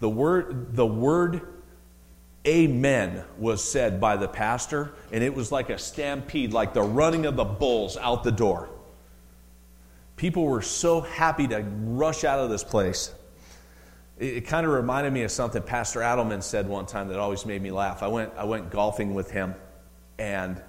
the 0.00 0.08
word, 0.08 0.74
the 0.74 0.86
word 0.86 1.42
amen 2.46 3.22
was 3.38 3.62
said 3.62 4.00
by 4.00 4.16
the 4.16 4.26
pastor, 4.26 4.94
and 5.12 5.22
it 5.22 5.34
was 5.34 5.52
like 5.52 5.70
a 5.70 5.78
stampede, 5.78 6.52
like 6.52 6.74
the 6.74 6.82
running 6.82 7.26
of 7.26 7.36
the 7.36 7.44
bulls 7.44 7.96
out 7.96 8.24
the 8.24 8.32
door. 8.32 8.70
People 10.16 10.44
were 10.46 10.62
so 10.62 11.00
happy 11.00 11.46
to 11.48 11.60
rush 11.60 12.24
out 12.24 12.38
of 12.38 12.50
this 12.50 12.64
place. 12.64 13.12
it, 14.18 14.38
it 14.38 14.40
kind 14.42 14.66
of 14.66 14.72
reminded 14.72 15.12
me 15.12 15.22
of 15.22 15.30
something 15.30 15.62
Pastor 15.62 16.00
Adelman 16.00 16.42
said 16.42 16.68
one 16.68 16.86
time 16.86 17.08
that 17.08 17.18
always 17.18 17.44
made 17.44 17.60
me 17.62 17.70
laugh. 17.70 18.02
I 18.02 18.08
went, 18.08 18.32
I 18.36 18.44
went 18.44 18.70
golfing 18.70 19.14
with 19.14 19.30
him, 19.30 19.54
and 20.18 20.60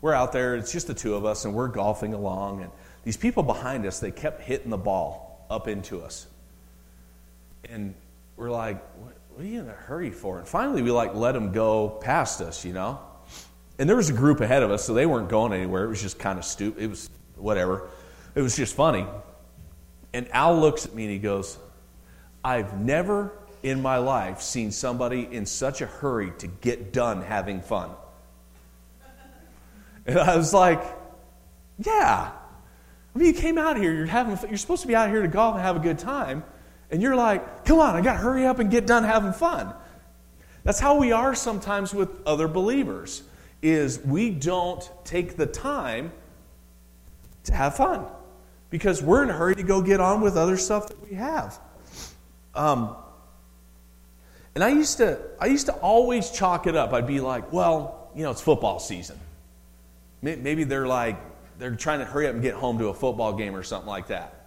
we're 0.00 0.14
out 0.14 0.32
there, 0.32 0.56
it's 0.56 0.72
just 0.72 0.86
the 0.86 0.94
two 0.94 1.14
of 1.14 1.24
us, 1.24 1.44
and 1.44 1.54
we're 1.54 1.68
golfing 1.68 2.14
along, 2.14 2.62
and 2.62 2.70
these 3.04 3.16
people 3.16 3.42
behind 3.42 3.86
us, 3.86 4.00
they 4.00 4.10
kept 4.10 4.40
hitting 4.40 4.70
the 4.70 4.78
ball 4.78 5.46
up 5.50 5.68
into 5.68 6.02
us. 6.02 6.26
And 7.70 7.94
we're 8.36 8.50
like, 8.50 8.82
what, 8.96 9.16
what 9.30 9.44
are 9.44 9.48
you 9.48 9.60
in 9.60 9.68
a 9.68 9.72
hurry 9.72 10.10
for? 10.10 10.38
And 10.38 10.46
finally, 10.46 10.82
we 10.82 10.90
like 10.90 11.14
let 11.14 11.32
them 11.32 11.52
go 11.52 11.88
past 11.88 12.40
us, 12.40 12.64
you 12.64 12.72
know? 12.72 13.00
And 13.78 13.88
there 13.88 13.96
was 13.96 14.10
a 14.10 14.14
group 14.14 14.40
ahead 14.40 14.62
of 14.62 14.70
us, 14.70 14.84
so 14.84 14.94
they 14.94 15.06
weren't 15.06 15.28
going 15.28 15.52
anywhere. 15.52 15.84
It 15.84 15.88
was 15.88 16.00
just 16.00 16.18
kind 16.18 16.38
of 16.38 16.44
stupid. 16.44 16.82
It 16.82 16.86
was 16.86 17.10
whatever. 17.36 17.88
It 18.34 18.40
was 18.40 18.56
just 18.56 18.74
funny. 18.74 19.06
And 20.12 20.28
Al 20.30 20.60
looks 20.60 20.86
at 20.86 20.94
me 20.94 21.04
and 21.04 21.12
he 21.12 21.18
goes, 21.18 21.58
I've 22.44 22.78
never 22.78 23.32
in 23.64 23.80
my 23.82 23.96
life 23.96 24.42
seen 24.42 24.70
somebody 24.70 25.26
in 25.30 25.46
such 25.46 25.80
a 25.80 25.86
hurry 25.86 26.32
to 26.38 26.46
get 26.46 26.92
done 26.92 27.22
having 27.22 27.60
fun. 27.60 27.90
And 30.06 30.18
I 30.18 30.36
was 30.36 30.52
like, 30.52 30.82
yeah. 31.78 32.30
I 33.14 33.18
mean, 33.18 33.28
you 33.28 33.32
came 33.32 33.56
out 33.56 33.78
here, 33.78 33.90
you're, 33.90 34.04
having, 34.04 34.36
you're 34.50 34.58
supposed 34.58 34.82
to 34.82 34.88
be 34.88 34.94
out 34.94 35.08
here 35.08 35.22
to 35.22 35.28
golf 35.28 35.54
and 35.54 35.64
have 35.64 35.76
a 35.76 35.80
good 35.80 35.98
time, 35.98 36.44
and 36.90 37.02
you're 37.02 37.16
like, 37.16 37.64
come 37.64 37.78
on, 37.78 37.94
I 37.96 38.00
got 38.00 38.14
to 38.14 38.18
hurry 38.18 38.46
up 38.46 38.58
and 38.58 38.70
get 38.70 38.86
done 38.86 39.04
having 39.04 39.32
fun. 39.32 39.74
That's 40.62 40.80
how 40.80 40.98
we 40.98 41.12
are 41.12 41.34
sometimes 41.34 41.92
with 41.92 42.08
other 42.26 42.48
believers, 42.48 43.22
is 43.62 43.98
we 44.00 44.30
don't 44.30 44.88
take 45.04 45.36
the 45.36 45.46
time 45.46 46.12
to 47.44 47.54
have 47.54 47.76
fun 47.76 48.06
because 48.70 49.02
we're 49.02 49.22
in 49.22 49.30
a 49.30 49.32
hurry 49.34 49.54
to 49.54 49.62
go 49.62 49.82
get 49.82 50.00
on 50.00 50.20
with 50.20 50.36
other 50.36 50.56
stuff 50.56 50.88
that 50.88 51.08
we 51.08 51.16
have. 51.16 51.58
Um, 52.54 52.96
and 54.54 54.62
I 54.62 54.68
used 54.68 54.98
to, 54.98 55.18
I 55.40 55.46
used 55.46 55.66
to 55.66 55.72
always 55.74 56.30
chalk 56.30 56.66
it 56.66 56.76
up. 56.76 56.92
I'd 56.92 57.06
be 57.06 57.20
like, 57.20 57.52
well, 57.52 58.10
you 58.14 58.22
know, 58.22 58.30
it's 58.30 58.40
football 58.40 58.78
season. 58.78 59.18
Maybe 60.22 60.64
they're 60.64 60.86
like, 60.86 61.18
they're 61.58 61.76
trying 61.76 61.98
to 61.98 62.04
hurry 62.04 62.26
up 62.26 62.34
and 62.34 62.42
get 62.42 62.54
home 62.54 62.78
to 62.78 62.88
a 62.88 62.94
football 62.94 63.34
game 63.34 63.54
or 63.54 63.62
something 63.62 63.88
like 63.88 64.06
that. 64.06 64.43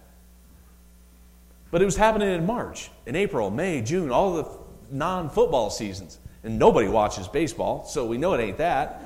But 1.70 1.82
it 1.82 1.84
was 1.84 1.96
happening 1.96 2.30
in 2.30 2.46
March, 2.46 2.90
in 3.06 3.14
April, 3.14 3.50
May, 3.50 3.82
June, 3.82 4.10
all 4.10 4.34
the 4.34 4.48
non 4.90 5.28
football 5.28 5.70
seasons. 5.70 6.18
And 6.44 6.58
nobody 6.58 6.88
watches 6.88 7.28
baseball, 7.28 7.84
so 7.84 8.06
we 8.06 8.16
know 8.16 8.32
it 8.34 8.40
ain't 8.40 8.58
that. 8.58 9.02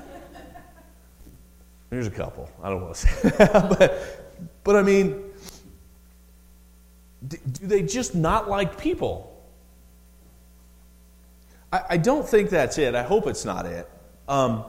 There's 1.89 2.07
a 2.07 2.11
couple. 2.11 2.49
I 2.61 2.69
don't 2.69 2.81
want 2.81 2.95
to 2.95 3.07
say 3.07 3.31
but, 3.39 4.43
but 4.63 4.75
I 4.75 4.81
mean, 4.81 5.23
do 7.27 7.37
they 7.61 7.83
just 7.83 8.15
not 8.15 8.49
like 8.49 8.79
people? 8.79 9.29
I, 11.71 11.81
I 11.91 11.97
don't 11.97 12.27
think 12.27 12.49
that's 12.49 12.77
it. 12.77 12.95
I 12.95 13.03
hope 13.03 13.27
it's 13.27 13.45
not 13.45 13.65
it. 13.65 13.89
Um, 14.27 14.63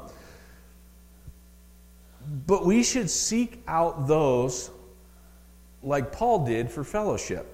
but 2.46 2.64
we 2.64 2.82
should 2.82 3.10
seek 3.10 3.62
out 3.66 4.06
those 4.06 4.70
like 5.82 6.12
Paul 6.12 6.46
did 6.46 6.70
for 6.70 6.82
fellowship. 6.82 7.53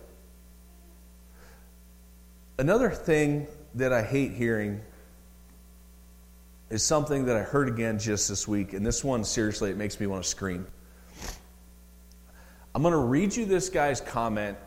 Another 2.61 2.91
thing 2.91 3.47
that 3.77 3.91
I 3.91 4.03
hate 4.03 4.33
hearing 4.33 4.83
is 6.69 6.83
something 6.83 7.25
that 7.25 7.35
I 7.35 7.41
heard 7.41 7.69
again 7.69 7.99
just 7.99 8.29
this 8.29 8.47
week, 8.47 8.75
and 8.75 8.85
this 8.85 9.03
one, 9.03 9.25
seriously, 9.25 9.71
it 9.71 9.79
makes 9.79 9.99
me 9.99 10.07
want 10.07 10.25
to 10.25 10.29
scream. 10.29 10.67
I'm 12.75 12.83
going 12.83 12.93
to 12.93 12.99
read 12.99 13.35
you 13.35 13.47
this 13.47 13.71
guy's 13.71 14.03
comment 14.03 14.59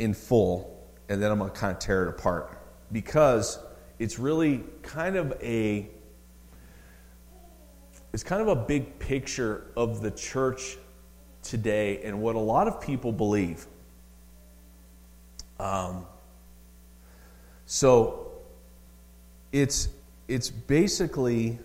in 0.00 0.12
full, 0.12 0.76
and 1.08 1.22
then 1.22 1.30
I'm 1.30 1.38
going 1.38 1.52
to 1.52 1.56
kind 1.56 1.72
of 1.72 1.78
tear 1.78 2.02
it 2.02 2.08
apart 2.08 2.60
because 2.90 3.60
it's 4.00 4.18
really 4.18 4.64
kind 4.82 5.14
of 5.14 5.40
a 5.40 5.88
it's 8.12 8.24
kind 8.24 8.42
of 8.42 8.48
a 8.48 8.56
big 8.56 8.98
picture 8.98 9.70
of 9.76 10.00
the 10.00 10.10
church 10.10 10.76
today 11.44 12.02
and 12.02 12.20
what 12.20 12.34
a 12.34 12.40
lot 12.40 12.66
of 12.66 12.80
people 12.80 13.12
believe. 13.12 13.68
Um, 15.60 16.04
so 17.70 18.30
it's 19.52 19.90
it's 20.26 20.48
basically 20.48 21.58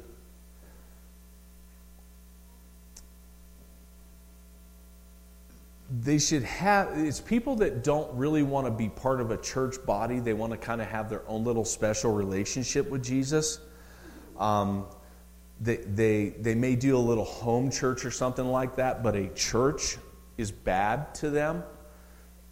they 6.02 6.20
should 6.20 6.44
have 6.44 6.89
it's 6.98 7.22
people 7.22 7.56
that 7.56 7.86
don't 7.86 8.13
really 8.18 8.44
want 8.44 8.68
to 8.68 8.72
be 8.72 8.89
part 8.89 9.22
of 9.22 9.32
a 9.32 9.38
church 9.38 9.78
body. 9.86 10.20
They 10.20 10.34
want 10.34 10.52
to 10.52 10.58
kind 10.58 10.82
of 10.82 10.88
have 10.89 11.10
their 11.10 11.22
own 11.26 11.46
little 11.46 11.63
special 11.63 12.12
relationship 12.12 12.89
with 12.89 13.02
jesus. 13.02 13.62
Um, 14.38 14.86
they, 15.62 15.78
they, 15.78 16.30
they 16.32 16.56
may 16.56 16.76
do 16.76 16.98
a 16.98 17.00
little 17.00 17.24
home 17.24 17.72
church 17.72 18.04
or 18.04 18.12
something 18.12 18.46
like 18.46 18.76
that 18.76 19.04
but 19.04 19.16
a 19.16 19.30
church 19.30 19.98
is 20.38 20.52
bad 20.52 21.16
to 21.16 21.30
them. 21.30 21.63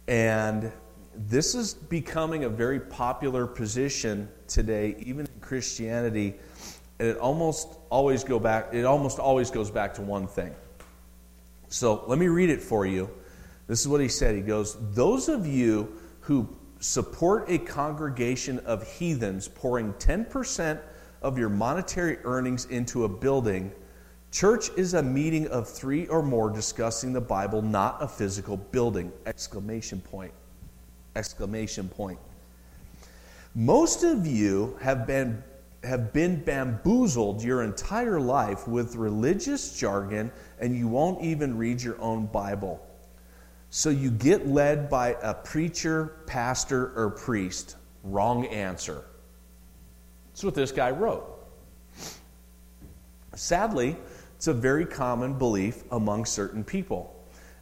And 0.08 0.72
this 1.14 1.54
is 1.54 1.74
becoming 1.74 2.44
a 2.44 2.48
very 2.48 2.80
popular 2.80 3.46
position 3.46 4.28
today 4.46 4.96
even 5.00 5.26
in 5.26 5.40
christianity 5.40 6.34
and 6.98 7.08
it 7.08 7.16
almost 7.18 7.76
always 7.90 8.24
go 8.24 8.38
back 8.38 8.68
it 8.72 8.84
almost 8.84 9.18
always 9.18 9.50
goes 9.50 9.70
back 9.70 9.94
to 9.94 10.02
one 10.02 10.26
thing 10.26 10.54
so 11.68 12.04
let 12.06 12.18
me 12.18 12.28
read 12.28 12.50
it 12.50 12.60
for 12.60 12.86
you 12.86 13.10
this 13.66 13.80
is 13.80 13.88
what 13.88 14.00
he 14.00 14.08
said. 14.08 14.34
He 14.34 14.42
goes, 14.42 14.76
Those 14.92 15.28
of 15.28 15.46
you 15.46 15.98
who 16.20 16.48
support 16.80 17.46
a 17.48 17.58
congregation 17.58 18.58
of 18.60 18.86
heathens 18.86 19.48
pouring 19.48 19.94
10% 19.94 20.80
of 21.22 21.38
your 21.38 21.48
monetary 21.48 22.18
earnings 22.24 22.66
into 22.66 23.04
a 23.04 23.08
building, 23.08 23.72
church 24.32 24.70
is 24.76 24.94
a 24.94 25.02
meeting 25.02 25.46
of 25.48 25.68
three 25.68 26.06
or 26.08 26.22
more 26.22 26.50
discussing 26.50 27.12
the 27.12 27.20
Bible, 27.20 27.62
not 27.62 28.02
a 28.02 28.08
physical 28.08 28.56
building. 28.56 29.12
Exclamation 29.26 30.00
point. 30.00 30.32
Exclamation 31.14 31.88
point. 31.88 32.18
Most 33.54 34.02
of 34.02 34.26
you 34.26 34.78
have 34.80 35.06
been 35.06 35.42
have 35.84 36.12
been 36.12 36.36
bamboozled 36.44 37.42
your 37.42 37.62
entire 37.62 38.20
life 38.20 38.68
with 38.68 38.94
religious 38.94 39.76
jargon 39.76 40.30
and 40.60 40.76
you 40.76 40.86
won't 40.86 41.20
even 41.22 41.58
read 41.58 41.82
your 41.82 42.00
own 42.00 42.26
Bible. 42.26 42.86
So 43.70 43.90
you 43.90 44.10
get 44.10 44.46
led 44.46 44.88
by 44.88 45.16
a 45.22 45.34
preacher, 45.34 46.18
pastor, 46.26 46.92
or 46.94 47.10
priest. 47.10 47.76
Wrong 48.04 48.46
answer. 48.46 49.02
That's 50.28 50.44
what 50.44 50.54
this 50.54 50.70
guy 50.70 50.90
wrote. 50.90 51.28
Sadly, 53.34 53.96
it's 54.36 54.46
a 54.46 54.54
very 54.54 54.84
common 54.84 55.38
belief 55.38 55.84
among 55.90 56.26
certain 56.26 56.62
people. 56.62 57.16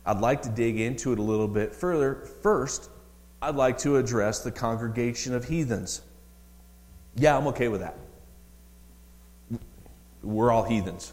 I'd 0.05 0.21
like 0.21 0.43
to 0.43 0.49
dig 0.49 0.81
into 0.81 1.13
it 1.13 1.19
a 1.19 1.23
little 1.23 1.49
bit 1.49 1.75
further. 1.75 2.27
First, 2.43 2.91
I'd 3.43 3.57
like 3.57 3.79
to 3.79 3.97
address 3.97 4.41
the 4.41 4.51
congregation 4.51 5.35
of 5.35 5.47
heathens. 5.47 6.03
Yeah, 7.17 7.37
I'm 7.37 7.47
okay 7.49 7.69
with 7.69 7.81
that. 7.81 7.97
We're 10.23 10.51
all 10.51 10.65
heathens. 10.65 11.13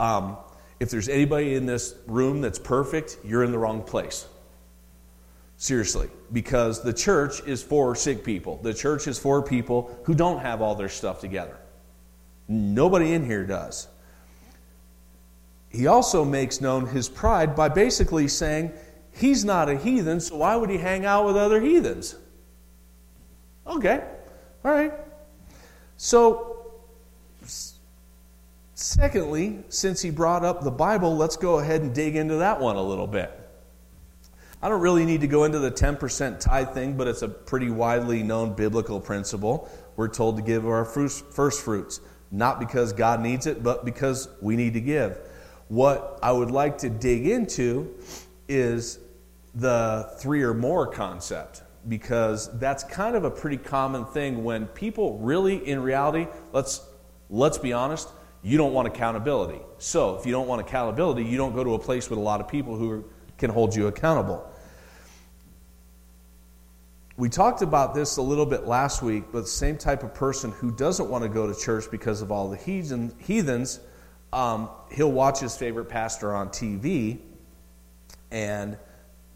Um, 0.00 0.36
if 0.80 0.90
there's 0.90 1.08
anybody 1.08 1.54
in 1.54 1.66
this 1.66 1.94
room 2.06 2.40
that's 2.40 2.58
perfect, 2.58 3.18
you're 3.24 3.44
in 3.44 3.52
the 3.52 3.58
wrong 3.58 3.82
place. 3.82 4.26
Seriously, 5.56 6.08
because 6.32 6.82
the 6.82 6.92
church 6.92 7.40
is 7.46 7.62
for 7.62 7.94
sick 7.96 8.22
people. 8.24 8.60
The 8.62 8.74
church 8.74 9.08
is 9.08 9.18
for 9.18 9.42
people 9.42 9.96
who 10.04 10.14
don't 10.14 10.40
have 10.40 10.62
all 10.62 10.76
their 10.76 10.88
stuff 10.88 11.20
together. 11.20 11.56
Nobody 12.46 13.12
in 13.12 13.24
here 13.24 13.44
does. 13.44 13.88
He 15.68 15.86
also 15.86 16.24
makes 16.24 16.60
known 16.60 16.86
his 16.86 17.08
pride 17.08 17.54
by 17.54 17.68
basically 17.68 18.28
saying 18.28 18.72
he's 19.18 19.44
not 19.44 19.68
a 19.68 19.76
heathen, 19.76 20.20
so 20.20 20.36
why 20.36 20.56
would 20.56 20.70
he 20.70 20.78
hang 20.78 21.04
out 21.04 21.26
with 21.26 21.36
other 21.36 21.60
heathens? 21.60 22.16
Okay, 23.66 24.02
all 24.64 24.72
right. 24.72 24.92
So 25.96 26.58
Secondly, 28.80 29.58
since 29.70 30.00
he 30.00 30.10
brought 30.10 30.44
up 30.44 30.62
the 30.62 30.70
Bible, 30.70 31.16
let's 31.16 31.36
go 31.36 31.58
ahead 31.58 31.82
and 31.82 31.92
dig 31.92 32.14
into 32.14 32.36
that 32.36 32.60
one 32.60 32.76
a 32.76 32.82
little 32.82 33.08
bit. 33.08 33.28
I 34.62 34.68
don't 34.68 34.80
really 34.80 35.04
need 35.04 35.20
to 35.22 35.26
go 35.26 35.42
into 35.42 35.58
the 35.58 35.70
10% 35.72 36.38
tithe 36.38 36.70
thing, 36.74 36.96
but 36.96 37.08
it's 37.08 37.22
a 37.22 37.28
pretty 37.28 37.70
widely 37.70 38.22
known 38.22 38.54
biblical 38.54 39.00
principle. 39.00 39.68
We're 39.96 40.06
told 40.06 40.36
to 40.36 40.44
give 40.44 40.64
our 40.64 40.84
first 40.84 41.60
fruits, 41.60 42.00
not 42.30 42.60
because 42.60 42.92
God 42.92 43.20
needs 43.20 43.48
it, 43.48 43.64
but 43.64 43.84
because 43.84 44.28
we 44.40 44.54
need 44.54 44.74
to 44.74 44.80
give. 44.80 45.18
What 45.66 46.20
I 46.22 46.30
would 46.30 46.52
like 46.52 46.78
to 46.78 46.88
dig 46.88 47.26
into 47.26 47.92
is 48.48 49.00
the 49.58 50.10
three 50.18 50.42
or 50.42 50.54
more 50.54 50.86
concept 50.86 51.62
because 51.88 52.50
that's 52.58 52.84
kind 52.84 53.16
of 53.16 53.24
a 53.24 53.30
pretty 53.30 53.56
common 53.56 54.04
thing 54.04 54.44
when 54.44 54.66
people 54.66 55.18
really 55.18 55.56
in 55.68 55.80
reality 55.80 56.26
let's 56.52 56.82
let's 57.30 57.58
be 57.58 57.72
honest 57.72 58.08
you 58.42 58.56
don't 58.56 58.72
want 58.72 58.86
accountability. 58.86 59.60
So, 59.78 60.16
if 60.16 60.26
you 60.26 60.32
don't 60.32 60.46
want 60.46 60.60
accountability, 60.60 61.24
you 61.24 61.36
don't 61.36 61.54
go 61.54 61.64
to 61.64 61.74
a 61.74 61.78
place 61.78 62.08
with 62.08 62.18
a 62.18 62.22
lot 62.22 62.40
of 62.40 62.48
people 62.48 62.76
who 62.76 63.04
can 63.36 63.50
hold 63.50 63.74
you 63.74 63.88
accountable. 63.88 64.48
We 67.16 67.28
talked 67.28 67.62
about 67.62 67.94
this 67.94 68.16
a 68.16 68.22
little 68.22 68.46
bit 68.46 68.66
last 68.66 69.02
week, 69.02 69.24
but 69.32 69.40
the 69.40 69.48
same 69.48 69.76
type 69.76 70.04
of 70.04 70.14
person 70.14 70.52
who 70.52 70.70
doesn't 70.70 71.10
want 71.10 71.24
to 71.24 71.28
go 71.28 71.52
to 71.52 71.60
church 71.60 71.90
because 71.90 72.22
of 72.22 72.30
all 72.30 72.48
the 72.48 72.56
heathen, 72.56 73.12
heathens, 73.18 73.80
um, 74.32 74.70
he'll 74.92 75.10
watch 75.10 75.40
his 75.40 75.56
favorite 75.56 75.88
pastor 75.88 76.32
on 76.32 76.48
TV, 76.50 77.18
and 78.30 78.78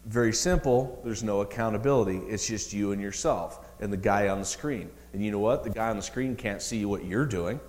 very 0.05 0.33
simple, 0.33 1.01
there's 1.03 1.23
no 1.23 1.41
accountability. 1.41 2.17
It's 2.27 2.45
just 2.45 2.73
you 2.73 2.91
and 2.91 3.01
yourself 3.01 3.65
and 3.79 3.91
the 3.91 3.97
guy 3.97 4.27
on 4.27 4.39
the 4.39 4.45
screen. 4.45 4.89
And 5.13 5.23
you 5.23 5.31
know 5.31 5.39
what? 5.39 5.63
The 5.63 5.69
guy 5.69 5.89
on 5.89 5.95
the 5.95 6.03
screen 6.03 6.35
can't 6.35 6.61
see 6.61 6.85
what 6.85 7.05
you're 7.05 7.25
doing. 7.25 7.59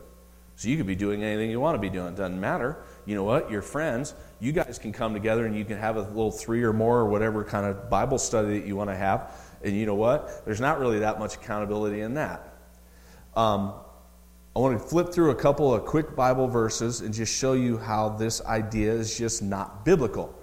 So 0.57 0.69
you 0.69 0.77
could 0.77 0.87
be 0.87 0.95
doing 0.95 1.25
anything 1.25 1.51
you 1.51 1.59
want 1.59 1.75
to 1.75 1.81
be 1.81 1.91
doing. 1.91 2.09
It 2.09 2.17
doesn't 2.17 2.41
matter. 2.41 2.85
You 3.07 3.17
know 3.17 3.25
what? 3.25 3.51
Your 3.51 3.63
friends, 3.63 4.15
you 4.41 4.53
guys 4.53 4.79
can 4.79 4.93
come 4.93 5.13
together 5.13 5.47
and 5.47 5.57
you 5.57 5.65
can 5.65 5.79
have 5.79 5.97
a 5.97 6.03
little 6.03 6.31
three 6.31 6.63
or 6.63 6.73
more 6.73 6.99
or 6.99 7.09
whatever 7.09 7.43
kind 7.43 7.67
of 7.67 7.91
Bible 7.91 8.19
study 8.19 8.61
that 8.61 8.67
you 8.67 8.77
want 8.77 8.91
to 8.91 8.97
have 8.97 9.33
and 9.65 9.75
you 9.75 9.87
know 9.87 9.95
what? 9.95 10.45
There's 10.45 10.61
not 10.61 10.79
really 10.79 11.01
that 11.01 11.19
much 11.19 11.37
accountability 11.37 12.03
in 12.03 12.15
that. 12.15 12.55
Um, 13.35 13.73
I 14.55 14.61
want 14.61 14.81
to 14.81 14.87
flip 14.87 15.13
through 15.13 15.31
a 15.31 15.35
couple 15.35 15.75
of 15.75 15.85
quick 15.85 16.15
Bible 16.15 16.47
verses 16.47 17.01
and 17.01 17.13
just 17.13 17.35
show 17.35 17.55
you 17.55 17.79
how 17.79 18.11
this 18.11 18.45
idea 18.45 18.93
is 18.93 19.19
just 19.19 19.43
not 19.43 19.85
biblical. 19.85 20.39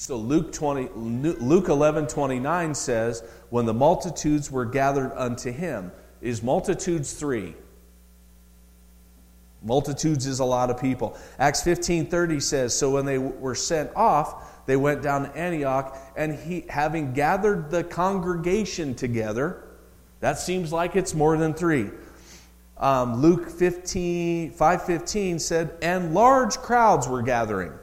So 0.00 0.16
Luke 0.16 0.50
20, 0.50 0.88
Luke 0.94 1.68
11, 1.68 2.06
29 2.06 2.74
says, 2.74 3.22
When 3.50 3.66
the 3.66 3.74
multitudes 3.74 4.50
were 4.50 4.64
gathered 4.64 5.12
unto 5.14 5.52
him, 5.52 5.92
is 6.22 6.42
multitudes 6.42 7.12
three? 7.12 7.54
Multitudes 9.62 10.24
is 10.24 10.38
a 10.38 10.44
lot 10.46 10.70
of 10.70 10.80
people. 10.80 11.18
Acts 11.38 11.62
15, 11.62 12.06
30 12.06 12.40
says, 12.40 12.74
So 12.74 12.88
when 12.88 13.04
they 13.04 13.18
were 13.18 13.54
sent 13.54 13.94
off, 13.94 14.64
they 14.64 14.76
went 14.76 15.02
down 15.02 15.24
to 15.24 15.36
Antioch, 15.36 15.98
and 16.16 16.34
he, 16.34 16.64
having 16.70 17.12
gathered 17.12 17.70
the 17.70 17.84
congregation 17.84 18.94
together, 18.94 19.68
that 20.20 20.38
seems 20.38 20.72
like 20.72 20.96
it's 20.96 21.12
more 21.12 21.36
than 21.36 21.52
three. 21.52 21.90
Um, 22.78 23.20
Luke 23.20 23.50
15, 23.50 24.54
5.15 24.54 25.40
said, 25.42 25.76
and 25.82 26.14
large 26.14 26.56
crowds 26.56 27.06
were 27.06 27.20
gathering. 27.20 27.74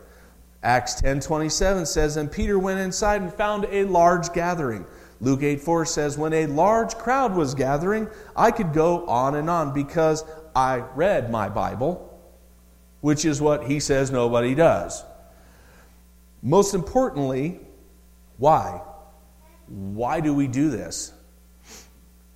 Acts 0.64 1.02
10.27 1.02 1.86
says, 1.86 2.18
and 2.18 2.32
Peter 2.32 2.58
went 2.58 2.80
inside 2.80 3.22
and 3.22 3.34
found 3.34 3.66
a 3.72 3.84
large 3.86 4.34
gathering. 4.34 4.86
Luke 5.20 5.44
8 5.44 5.62
4 5.62 5.86
says, 5.86 6.18
When 6.18 6.34
a 6.34 6.46
large 6.48 6.96
crowd 6.96 7.36
was 7.36 7.54
gathering, 7.56 8.08
I 8.36 8.52
could 8.52 8.74
go 8.74 9.06
on 9.08 9.36
and 9.36 9.50
on 9.50 9.74
because 9.74 10.24
I 10.56 10.78
read 10.96 11.32
my 11.32 11.50
Bible, 11.50 12.20
which 13.02 13.26
is 13.26 13.42
what 13.42 13.66
he 13.66 13.80
says 13.80 14.12
nobody 14.12 14.56
does. 14.56 15.04
Most 16.42 16.74
importantly, 16.74 17.60
why? 18.38 18.82
Why 19.68 20.20
do 20.20 20.34
we 20.34 20.48
do 20.48 20.70
this? 20.70 21.14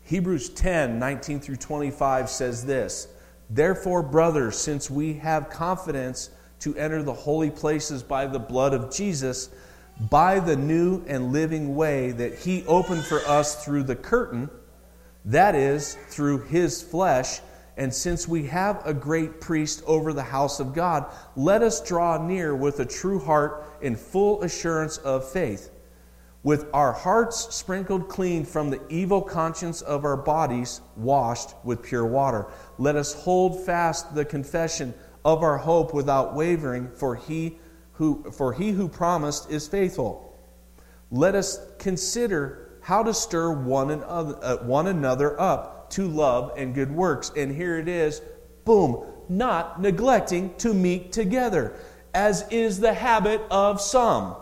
Hebrews 0.04 0.50
10 0.50 1.00
19 1.00 1.40
through 1.40 1.56
25 1.56 2.30
says 2.30 2.66
this 2.66 3.08
Therefore, 3.50 4.04
brothers, 4.04 4.58
since 4.58 4.90
we 4.90 5.14
have 5.16 5.50
confidence 5.50 6.30
to 6.62 6.76
enter 6.78 7.04
the 7.04 7.14
holy 7.14 7.52
places 7.52 8.02
by 8.02 8.26
the 8.26 8.40
blood 8.40 8.74
of 8.74 8.94
Jesus, 8.94 9.50
by 10.10 10.40
the 10.40 10.56
new 10.56 11.04
and 11.08 11.32
living 11.32 11.76
way 11.76 12.12
that 12.12 12.36
he 12.36 12.64
opened 12.66 13.04
for 13.04 13.20
us 13.28 13.64
through 13.64 13.84
the 13.84 13.96
curtain, 13.96 14.50
that 15.26 15.54
is, 15.54 15.96
through 16.10 16.40
his 16.46 16.82
flesh, 16.82 17.42
and 17.78 17.94
since 17.94 18.28
we 18.28 18.44
have 18.48 18.82
a 18.86 18.94
great 18.94 19.42
priest 19.42 19.84
over 19.88 20.14
the 20.14 20.24
house 20.24 20.60
of 20.60 20.74
God, 20.74 21.12
let 21.36 21.64
us 21.64 21.82
draw 21.82 22.24
near 22.26 22.56
with 22.56 22.80
a 22.80 22.86
true 22.86 23.20
heart 23.20 23.66
in 23.82 23.96
full 23.96 24.44
assurance 24.44 24.98
of 24.98 25.30
faith, 25.30 25.72
with 26.44 26.68
our 26.74 26.92
hearts 26.92 27.54
sprinkled 27.56 28.10
clean 28.10 28.46
from 28.46 28.70
the 28.70 28.82
evil 28.90 29.22
conscience 29.22 29.82
of 29.82 30.06
our 30.06 30.18
bodies 30.18 30.82
washed 30.96 31.56
with 31.64 31.82
pure 31.82 32.06
water. 32.06 32.48
Let 32.78 32.96
us 32.96 33.14
hold 33.14 33.66
fast 33.66 34.14
the 34.14 34.26
confession 34.26 34.94
of 35.24 35.44
our 35.44 35.58
hope 35.58 35.94
without 35.94 36.36
wavering, 36.36 36.90
for 36.96 37.16
he 37.16 37.58
who, 37.94 38.24
for 38.32 38.54
he 38.54 38.72
who 38.72 38.88
promised 38.88 39.52
is 39.52 39.68
faithful. 39.68 40.38
Let 41.12 41.36
us 41.36 41.60
consider 41.78 42.78
how 42.82 43.04
to 43.04 43.14
stir 43.14 43.52
one 43.52 43.92
another, 43.92 44.40
uh, 44.42 44.58
one 44.58 44.88
another 44.88 45.40
up 45.40 45.90
to 45.92 46.08
love 46.08 46.54
and 46.58 46.74
good 46.74 46.92
works. 46.92 47.32
And 47.36 47.56
here 47.56 47.78
it 47.78 47.88
is 47.88 48.22
boom, 48.66 49.06
not 49.30 49.82
neglecting 49.82 50.56
to 50.56 50.74
meet 50.74 51.12
together, 51.12 51.76
as 52.14 52.46
is 52.50 52.80
the 52.80 52.94
habit 52.94 53.42
of 53.52 53.80
some, 53.80 54.36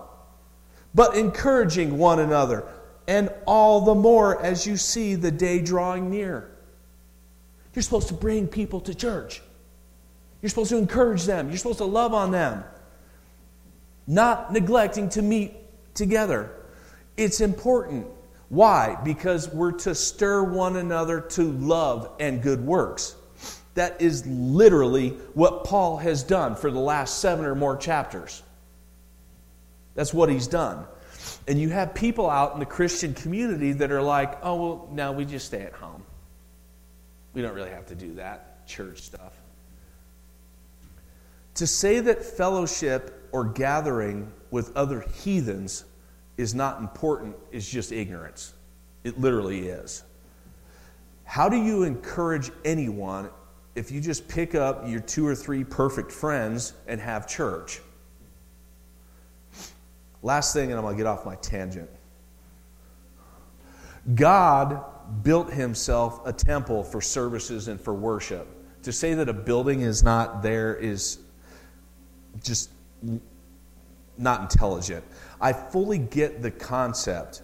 but 0.96 1.16
encouraging 1.16 1.98
one 1.98 2.20
another, 2.20 2.66
and 3.08 3.30
all 3.46 3.82
the 3.82 3.96
more 3.96 4.42
as 4.42 4.66
you 4.66 4.78
see 4.78 5.16
the 5.16 5.32
day 5.32 5.60
drawing 5.60 6.10
near. 6.10 6.52
You're 7.74 7.84
supposed 7.84 8.08
to 8.10 8.14
bring 8.14 8.48
people 8.48 8.82
to 8.82 8.96
church. 8.96 9.42
You're 10.42 10.50
supposed 10.50 10.70
to 10.70 10.78
encourage 10.78 11.26
them. 11.26 11.50
You're 11.50 11.58
supposed 11.58 11.80
to 11.80 11.86
love 11.86 12.14
on 12.14 12.32
them. 12.32 12.64
Not 14.08 14.54
neglecting 14.54 15.10
to 15.10 15.22
meet 15.22 15.54
together. 15.94 16.52
It's 17.18 17.42
important. 17.42 18.08
Why? 18.48 18.98
Because 19.04 19.50
we're 19.50 19.74
to 19.74 19.94
stir 19.94 20.44
one 20.44 20.76
another 20.76 21.22
to 21.22 21.52
love 21.52 22.12
and 22.20 22.42
good 22.42 22.66
works. 22.66 23.16
That 23.76 24.02
is 24.02 24.26
literally 24.26 25.12
what 25.34 25.64
Paul 25.64 25.98
has 25.98 26.24
done 26.24 26.56
for 26.56 26.72
the 26.72 26.80
last 26.80 27.20
seven 27.20 27.46
or 27.46 27.56
more 27.56 27.78
chapters. 27.78 28.42
That's 29.96 30.14
what 30.14 30.30
he's 30.30 30.48
done. 30.48 30.86
And 31.48 31.60
you 31.60 31.70
have 31.70 31.94
people 31.94 32.30
out 32.30 32.54
in 32.54 32.60
the 32.60 32.66
Christian 32.66 33.14
community 33.14 33.74
that 33.74 33.92
are 33.92 34.02
like, 34.02 34.40
oh, 34.44 34.56
well, 34.56 34.90
no, 34.92 35.12
we 35.12 35.26
just 35.26 35.46
stay 35.46 35.62
at 35.62 35.74
home. 35.74 36.04
We 37.34 37.42
don't 37.42 37.54
really 37.54 37.70
have 37.70 37.88
to 37.88 37.96
do 37.96 38.16
that 38.16 38.68
church 38.68 39.02
stuff. 39.02 39.39
To 41.60 41.68
say 41.68 42.00
that 42.00 42.24
fellowship 42.24 43.28
or 43.34 43.44
gathering 43.44 44.32
with 44.50 44.74
other 44.78 45.02
heathens 45.02 45.84
is 46.38 46.56
not 46.56 46.80
important 46.80 47.36
is 47.52 47.68
just 47.68 47.92
ignorance. 47.92 48.54
It 49.04 49.20
literally 49.20 49.68
is. 49.68 50.06
How 51.26 51.50
do 51.50 51.58
you 51.58 51.84
encourage 51.84 52.50
anyone 52.64 53.30
if 53.76 53.92
you 53.92 54.00
just 54.00 54.26
pick 54.30 54.56
up 54.56 54.88
your 54.88 55.02
two 55.02 55.28
or 55.28 55.36
three 55.36 55.66
perfect 55.66 56.14
friends 56.14 56.72
and 56.88 57.02
have 57.02 57.28
church? 57.28 57.82
Last 60.24 60.54
thing, 60.54 60.70
and 60.72 60.80
I'm 60.80 60.86
going 60.86 60.96
to 60.96 60.98
get 60.98 61.08
off 61.08 61.26
my 61.26 61.36
tangent. 61.36 61.90
God 64.16 64.82
built 65.24 65.52
himself 65.52 66.26
a 66.26 66.32
temple 66.32 66.86
for 66.86 67.02
services 67.02 67.68
and 67.68 67.82
for 67.82 67.94
worship. 67.94 68.48
To 68.84 68.94
say 68.94 69.14
that 69.16 69.28
a 69.28 69.34
building 69.34 69.82
is 69.82 70.04
not 70.04 70.42
there 70.42 70.74
is 70.74 71.20
just 72.44 72.70
not 74.18 74.42
intelligent. 74.42 75.04
I 75.40 75.54
fully 75.54 75.98
get 75.98 76.42
the 76.42 76.52
concept 76.52 77.42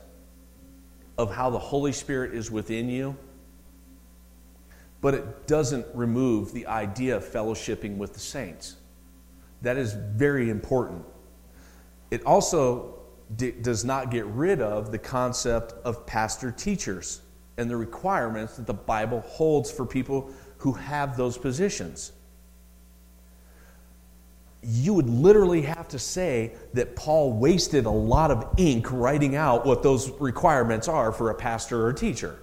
of 1.18 1.34
how 1.34 1.50
the 1.50 1.60
Holy 1.60 1.94
Spirit 1.94 2.34
is 2.34 2.52
within 2.52 2.90
you, 2.90 3.16
but 5.02 5.14
it 5.14 5.48
doesn't 5.48 5.86
remove 5.94 6.52
the 6.52 6.68
idea 6.68 7.16
of 7.16 7.24
fellowshipping 7.24 7.98
with 7.98 8.14
the 8.14 8.20
saints. 8.20 8.76
That 9.62 9.78
is 9.78 9.94
very 9.94 10.50
important. 10.50 11.06
It 12.12 12.26
also 12.26 13.00
d- 13.36 13.52
does 13.52 13.86
not 13.86 14.12
get 14.12 14.26
rid 14.26 14.62
of 14.62 14.92
the 14.92 15.00
concept 15.00 15.74
of 15.86 16.06
pastor 16.06 16.52
teachers 16.52 17.22
and 17.58 17.70
the 17.70 17.78
requirements 17.78 18.58
that 18.58 18.68
the 18.68 18.74
Bible 18.74 19.22
holds 19.22 19.72
for 19.72 19.86
people 19.86 20.30
who 20.58 20.74
have 20.74 21.16
those 21.16 21.38
positions 21.38 22.12
you 24.68 24.94
would 24.96 25.10
literally 25.10 25.62
have 25.62 25.88
to 25.90 26.00
say 26.00 26.54
that 26.74 26.96
Paul 26.96 27.34
wasted 27.34 27.86
a 27.86 27.92
lot 27.92 28.32
of 28.32 28.48
ink 28.58 28.92
writing 28.92 29.36
out 29.36 29.66
what 29.66 29.84
those 29.84 30.10
requirements 30.20 30.88
are 30.88 31.12
for 31.12 31.30
a 31.30 31.36
pastor 31.36 31.86
or 31.86 31.94
teacher. 31.94 32.40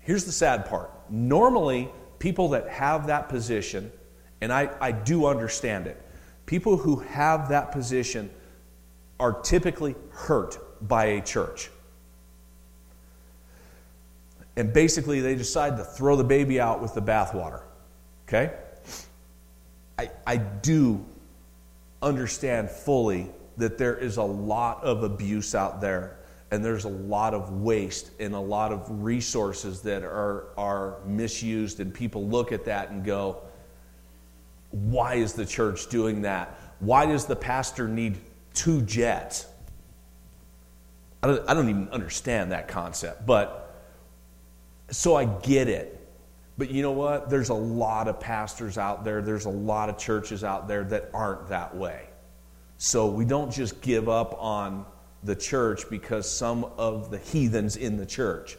Here's 0.00 0.24
the 0.24 0.32
sad 0.32 0.66
part. 0.66 0.90
Normally, 1.10 1.90
people 2.18 2.50
that 2.50 2.68
have 2.68 3.08
that 3.08 3.28
position, 3.28 3.92
and 4.40 4.52
I, 4.52 4.70
I 4.80 4.92
do 4.92 5.26
understand 5.26 5.86
it, 5.86 6.00
people 6.46 6.78
who 6.78 6.96
have 7.00 7.50
that 7.50 7.72
position 7.72 8.30
are 9.20 9.40
typically 9.42 9.96
hurt 10.12 10.58
by 10.88 11.06
a 11.06 11.20
church. 11.20 11.70
And 14.56 14.72
basically, 14.72 15.20
they 15.20 15.34
decide 15.34 15.76
to 15.76 15.84
throw 15.84 16.16
the 16.16 16.24
baby 16.24 16.58
out 16.58 16.80
with 16.80 16.94
the 16.94 17.02
bathwater. 17.02 17.62
Okay? 18.26 18.54
I, 19.98 20.10
I 20.26 20.36
do 20.36 21.04
understand 22.02 22.70
fully 22.70 23.30
that 23.56 23.78
there 23.78 23.96
is 23.96 24.18
a 24.18 24.22
lot 24.22 24.82
of 24.84 25.02
abuse 25.02 25.54
out 25.54 25.80
there 25.80 26.18
and 26.50 26.64
there's 26.64 26.84
a 26.84 26.88
lot 26.88 27.34
of 27.34 27.50
waste 27.62 28.10
and 28.20 28.34
a 28.34 28.40
lot 28.40 28.72
of 28.72 28.86
resources 29.02 29.80
that 29.82 30.04
are, 30.04 30.44
are 30.56 30.98
misused 31.04 31.80
and 31.80 31.92
people 31.92 32.26
look 32.28 32.52
at 32.52 32.64
that 32.66 32.90
and 32.90 33.04
go 33.04 33.38
why 34.70 35.14
is 35.14 35.32
the 35.32 35.46
church 35.46 35.88
doing 35.88 36.22
that 36.22 36.58
why 36.80 37.06
does 37.06 37.24
the 37.24 37.36
pastor 37.36 37.88
need 37.88 38.18
two 38.52 38.82
jets 38.82 39.46
I 41.26 41.28
don't, 41.28 41.50
I 41.50 41.54
don't 41.54 41.68
even 41.68 41.88
understand 41.88 42.52
that 42.52 42.68
concept, 42.68 43.26
but 43.26 43.74
so 44.90 45.16
I 45.16 45.24
get 45.24 45.68
it. 45.68 45.95
But 46.58 46.70
you 46.70 46.82
know 46.82 46.92
what? 46.92 47.28
There's 47.28 47.50
a 47.50 47.54
lot 47.54 48.08
of 48.08 48.18
pastors 48.18 48.78
out 48.78 49.04
there, 49.04 49.20
there's 49.20 49.44
a 49.44 49.50
lot 49.50 49.88
of 49.88 49.98
churches 49.98 50.42
out 50.42 50.68
there 50.68 50.84
that 50.84 51.10
aren't 51.12 51.48
that 51.48 51.76
way. 51.76 52.08
So 52.78 53.06
we 53.06 53.24
don't 53.24 53.50
just 53.50 53.80
give 53.80 54.08
up 54.08 54.36
on 54.42 54.86
the 55.22 55.34
church 55.34 55.88
because 55.90 56.30
some 56.30 56.64
of 56.76 57.10
the 57.10 57.18
heathens 57.18 57.76
in 57.76 57.96
the 57.96 58.06
church. 58.06 58.56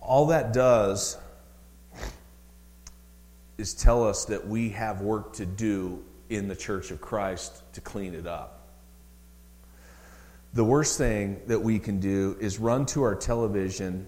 All 0.00 0.26
that 0.26 0.52
does 0.52 1.16
is 3.56 3.74
tell 3.74 4.06
us 4.06 4.26
that 4.26 4.46
we 4.46 4.70
have 4.70 5.00
work 5.00 5.32
to 5.34 5.46
do 5.46 6.04
in 6.28 6.48
the 6.48 6.56
church 6.56 6.90
of 6.90 7.00
Christ 7.00 7.62
to 7.74 7.80
clean 7.80 8.14
it 8.14 8.26
up. 8.26 8.63
The 10.54 10.64
worst 10.64 10.98
thing 10.98 11.40
that 11.48 11.60
we 11.60 11.80
can 11.80 11.98
do 11.98 12.36
is 12.40 12.60
run 12.60 12.86
to 12.86 13.02
our 13.02 13.16
television 13.16 14.06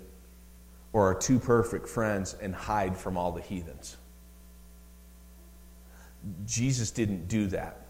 or 0.92 1.06
our 1.06 1.14
two 1.14 1.40
perfect 1.40 1.88
friends 1.88 2.36
and 2.40 2.54
hide 2.54 2.96
from 2.96 3.16
all 3.16 3.32
the 3.32 3.42
heathens. 3.42 3.96
Jesus 6.46 6.92
didn't 6.92 7.26
do 7.26 7.48
that. 7.48 7.86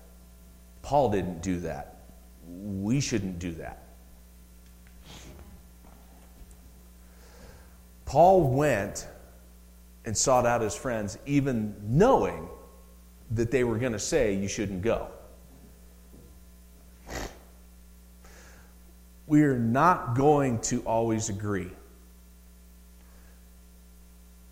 Paul 0.81 1.11
didn't 1.11 1.43
do 1.43 1.61
that. 1.61 1.99
We 2.49 3.01
shouldn't 3.01 3.39
do 3.39 3.53
that. 3.53 3.83
Paul 8.07 8.49
went 8.49 9.07
and 10.07 10.17
sought 10.17 10.47
out 10.47 10.63
his 10.63 10.75
friends, 10.75 11.19
even 11.27 11.75
knowing 11.83 12.49
that 13.33 13.51
they 13.51 13.65
were 13.65 13.77
going 13.77 13.93
to 13.93 13.99
say, 13.99 14.33
You 14.33 14.49
shouldn't 14.49 14.81
go. 14.81 15.09
We 19.27 19.43
are 19.43 19.59
not 19.59 20.15
going 20.15 20.61
to 20.63 20.81
always 20.83 21.29
agree. 21.29 21.71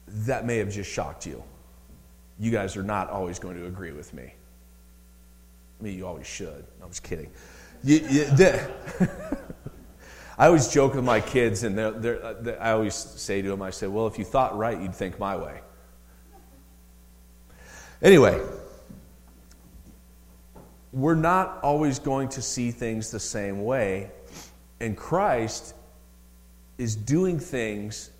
That 0.09 0.45
may 0.45 0.59
have 0.59 0.71
just 0.71 0.91
shocked 0.91 1.27
you. 1.27 1.43
You 2.39 2.51
guys 2.51 2.77
are 2.77 2.83
not 2.83 3.11
always 3.11 3.39
going 3.39 3.57
to 3.57 3.67
agree 3.67 3.93
with 3.93 4.13
me. 4.13 4.35
I 5.81 5.83
mean, 5.83 5.97
you 5.97 6.07
always 6.07 6.27
should. 6.27 6.65
I'm 6.83 6.89
just 6.89 7.03
kidding. 7.03 7.31
You, 7.83 7.99
you, 8.09 8.27
I 10.39 10.47
always 10.47 10.69
joke 10.69 10.95
with 10.95 11.05
my 11.05 11.21
kids, 11.21 11.63
and 11.63 11.79
they're, 11.79 11.93
they're, 11.93 12.25
uh, 12.25 12.57
I 12.61 12.73
always 12.73 12.95
say 12.95 13.41
to 13.43 13.49
them, 13.49 13.63
I 13.63 13.71
say, 13.71 13.87
well, 13.87 14.07
if 14.07 14.19
you 14.19 14.25
thought 14.25 14.57
right, 14.57 14.81
you'd 14.81 14.95
think 14.95 15.19
my 15.19 15.37
way. 15.37 15.61
Anyway, 18.03 18.41
we're 20.93 21.15
not 21.15 21.61
always 21.63 21.99
going 21.99 22.29
to 22.31 22.43
see 22.43 22.71
things 22.71 23.11
the 23.11 23.21
same 23.21 23.65
way, 23.65 24.11
and 24.81 24.97
Christ 24.97 25.75
is 26.79 26.97
doing 26.97 27.39
things 27.39 28.11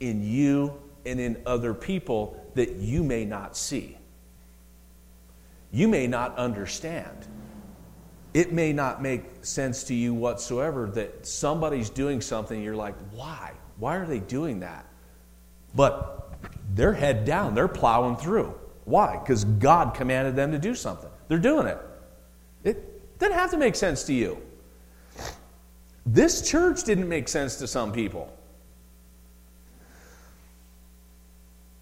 in 0.00 0.22
you 0.22 0.72
and 1.04 1.20
in 1.20 1.40
other 1.46 1.74
people 1.74 2.40
that 2.54 2.76
you 2.76 3.02
may 3.02 3.24
not 3.24 3.56
see. 3.56 3.96
You 5.72 5.88
may 5.88 6.06
not 6.06 6.36
understand 6.36 7.26
it 8.34 8.52
may 8.52 8.72
not 8.72 9.00
make 9.00 9.22
sense 9.42 9.84
to 9.84 9.94
you 9.94 10.12
whatsoever 10.12 10.90
that 10.90 11.24
somebody's 11.24 11.88
doing 11.88 12.20
something, 12.20 12.60
you're 12.62 12.74
like, 12.74 12.96
why? 13.12 13.52
Why 13.78 13.96
are 13.96 14.06
they 14.06 14.18
doing 14.18 14.60
that? 14.60 14.84
But 15.74 16.32
they're 16.74 16.92
head 16.92 17.24
down, 17.24 17.54
they're 17.54 17.68
plowing 17.68 18.16
through. 18.16 18.52
Why? 18.84 19.18
Because 19.18 19.44
God 19.44 19.94
commanded 19.94 20.34
them 20.34 20.50
to 20.50 20.58
do 20.58 20.74
something. 20.74 21.08
They're 21.28 21.38
doing 21.38 21.68
it. 21.68 21.78
It 22.64 23.18
doesn't 23.18 23.36
have 23.36 23.52
to 23.52 23.56
make 23.56 23.76
sense 23.76 24.02
to 24.04 24.12
you. 24.12 24.42
This 26.06 26.48
church 26.48 26.84
didn't 26.84 27.08
make 27.08 27.28
sense 27.28 27.56
to 27.56 27.66
some 27.66 27.92
people. 27.92 28.32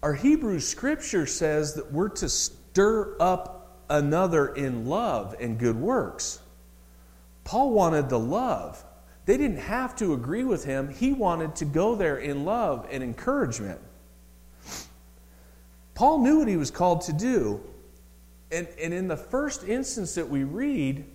Our 0.01 0.13
Hebrew 0.13 0.59
scripture 0.59 1.25
says 1.25 1.75
that 1.75 1.91
we're 1.91 2.09
to 2.09 2.29
stir 2.29 3.15
up 3.19 3.83
another 3.89 4.47
in 4.47 4.85
love 4.85 5.35
and 5.39 5.57
good 5.57 5.75
works. 5.75 6.39
Paul 7.43 7.71
wanted 7.71 8.09
the 8.09 8.19
love. 8.19 8.83
They 9.25 9.37
didn't 9.37 9.59
have 9.59 9.95
to 9.97 10.13
agree 10.13 10.43
with 10.43 10.65
him. 10.65 10.89
He 10.89 11.13
wanted 11.13 11.55
to 11.57 11.65
go 11.65 11.95
there 11.95 12.17
in 12.17 12.43
love 12.43 12.87
and 12.91 13.03
encouragement. 13.03 13.79
Paul 15.95 16.19
knew 16.19 16.39
what 16.39 16.47
he 16.47 16.57
was 16.57 16.71
called 16.71 17.01
to 17.01 17.13
do. 17.13 17.61
And, 18.51 18.67
and 18.79 18.93
in 18.93 19.07
the 19.07 19.17
first 19.17 19.63
instance 19.63 20.15
that 20.15 20.29
we 20.29 20.43
read, 20.43 21.05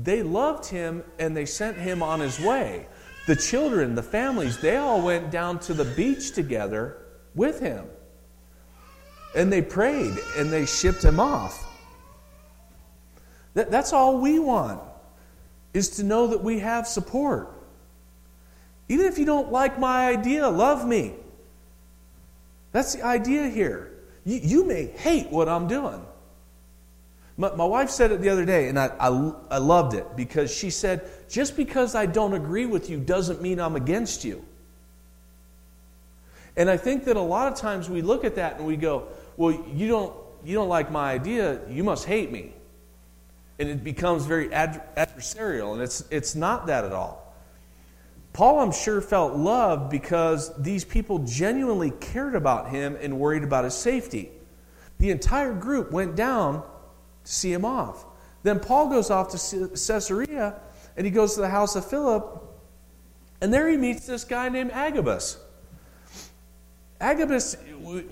they 0.00 0.22
loved 0.22 0.66
him 0.66 1.04
and 1.18 1.36
they 1.36 1.44
sent 1.44 1.76
him 1.76 2.02
on 2.02 2.20
his 2.20 2.40
way. 2.40 2.86
The 3.26 3.36
children, 3.36 3.94
the 3.94 4.02
families, 4.02 4.58
they 4.58 4.76
all 4.76 5.02
went 5.02 5.30
down 5.30 5.58
to 5.60 5.74
the 5.74 5.84
beach 5.84 6.32
together 6.32 6.96
with 7.34 7.60
him. 7.60 7.86
And 9.36 9.52
they 9.52 9.62
prayed 9.62 10.18
and 10.36 10.52
they 10.52 10.66
shipped 10.66 11.04
him 11.04 11.20
off. 11.20 11.66
That, 13.54 13.70
that's 13.70 13.92
all 13.92 14.18
we 14.18 14.38
want 14.38 14.80
is 15.74 15.90
to 15.96 16.02
know 16.02 16.28
that 16.28 16.42
we 16.42 16.60
have 16.60 16.86
support. 16.86 17.50
Even 18.88 19.06
if 19.06 19.18
you 19.18 19.24
don't 19.24 19.52
like 19.52 19.78
my 19.78 20.08
idea, 20.08 20.48
love 20.48 20.86
me. 20.86 21.14
That's 22.72 22.94
the 22.94 23.04
idea 23.04 23.48
here. 23.48 23.92
You, 24.24 24.40
you 24.42 24.64
may 24.64 24.86
hate 24.86 25.30
what 25.30 25.48
I'm 25.48 25.68
doing. 25.68 26.04
My, 27.42 27.52
my, 27.56 27.64
wife 27.64 27.90
said 27.90 28.12
it 28.12 28.20
the 28.20 28.28
other 28.28 28.44
day, 28.44 28.68
and 28.68 28.78
I, 28.78 28.86
I, 29.00 29.32
I 29.50 29.58
loved 29.58 29.94
it 29.94 30.14
because 30.14 30.54
she 30.54 30.70
said, 30.70 31.10
Just 31.28 31.56
because 31.56 31.96
I 31.96 32.06
don't 32.06 32.34
agree 32.34 32.66
with 32.66 32.88
you 32.88 33.00
doesn't 33.00 33.42
mean 33.42 33.58
I'm 33.58 33.74
against 33.74 34.24
you. 34.24 34.44
And 36.56 36.70
I 36.70 36.76
think 36.76 37.06
that 37.06 37.16
a 37.16 37.20
lot 37.20 37.52
of 37.52 37.58
times 37.58 37.90
we 37.90 38.00
look 38.00 38.24
at 38.24 38.36
that 38.36 38.58
and 38.58 38.64
we 38.64 38.76
go, 38.76 39.08
Well, 39.36 39.60
you 39.74 39.88
don't, 39.88 40.14
you 40.44 40.54
don't 40.54 40.68
like 40.68 40.92
my 40.92 41.10
idea, 41.10 41.60
you 41.68 41.82
must 41.82 42.04
hate 42.04 42.30
me 42.30 42.52
and 43.58 43.68
it 43.68 43.82
becomes 43.82 44.24
very 44.24 44.52
ad- 44.52 44.82
adversarial, 44.96 45.72
and 45.72 45.82
it's, 45.82 46.04
it's 46.10 46.36
not 46.36 46.66
that 46.68 46.84
at 46.84 46.92
all. 46.92 47.34
Paul, 48.32 48.60
I'm 48.60 48.72
sure, 48.72 49.00
felt 49.00 49.34
loved 49.34 49.90
because 49.90 50.56
these 50.62 50.84
people 50.84 51.18
genuinely 51.18 51.90
cared 51.90 52.36
about 52.36 52.70
him 52.70 52.96
and 53.00 53.18
worried 53.18 53.42
about 53.42 53.64
his 53.64 53.74
safety. 53.74 54.30
The 54.98 55.10
entire 55.10 55.52
group 55.52 55.90
went 55.90 56.16
down 56.16 56.62
see 57.24 57.52
him 57.52 57.64
off. 57.64 58.04
Then 58.42 58.60
Paul 58.60 58.88
goes 58.88 59.10
off 59.10 59.30
to 59.30 59.68
Caesarea 59.68 60.60
and 60.96 61.06
he 61.06 61.10
goes 61.10 61.34
to 61.34 61.40
the 61.40 61.48
house 61.48 61.74
of 61.74 61.86
Philip, 61.86 62.42
and 63.40 63.52
there 63.52 63.68
he 63.68 63.76
meets 63.76 64.06
this 64.06 64.24
guy 64.24 64.48
named 64.48 64.70
Agabus. 64.72 65.38
Agabus, 67.00 67.56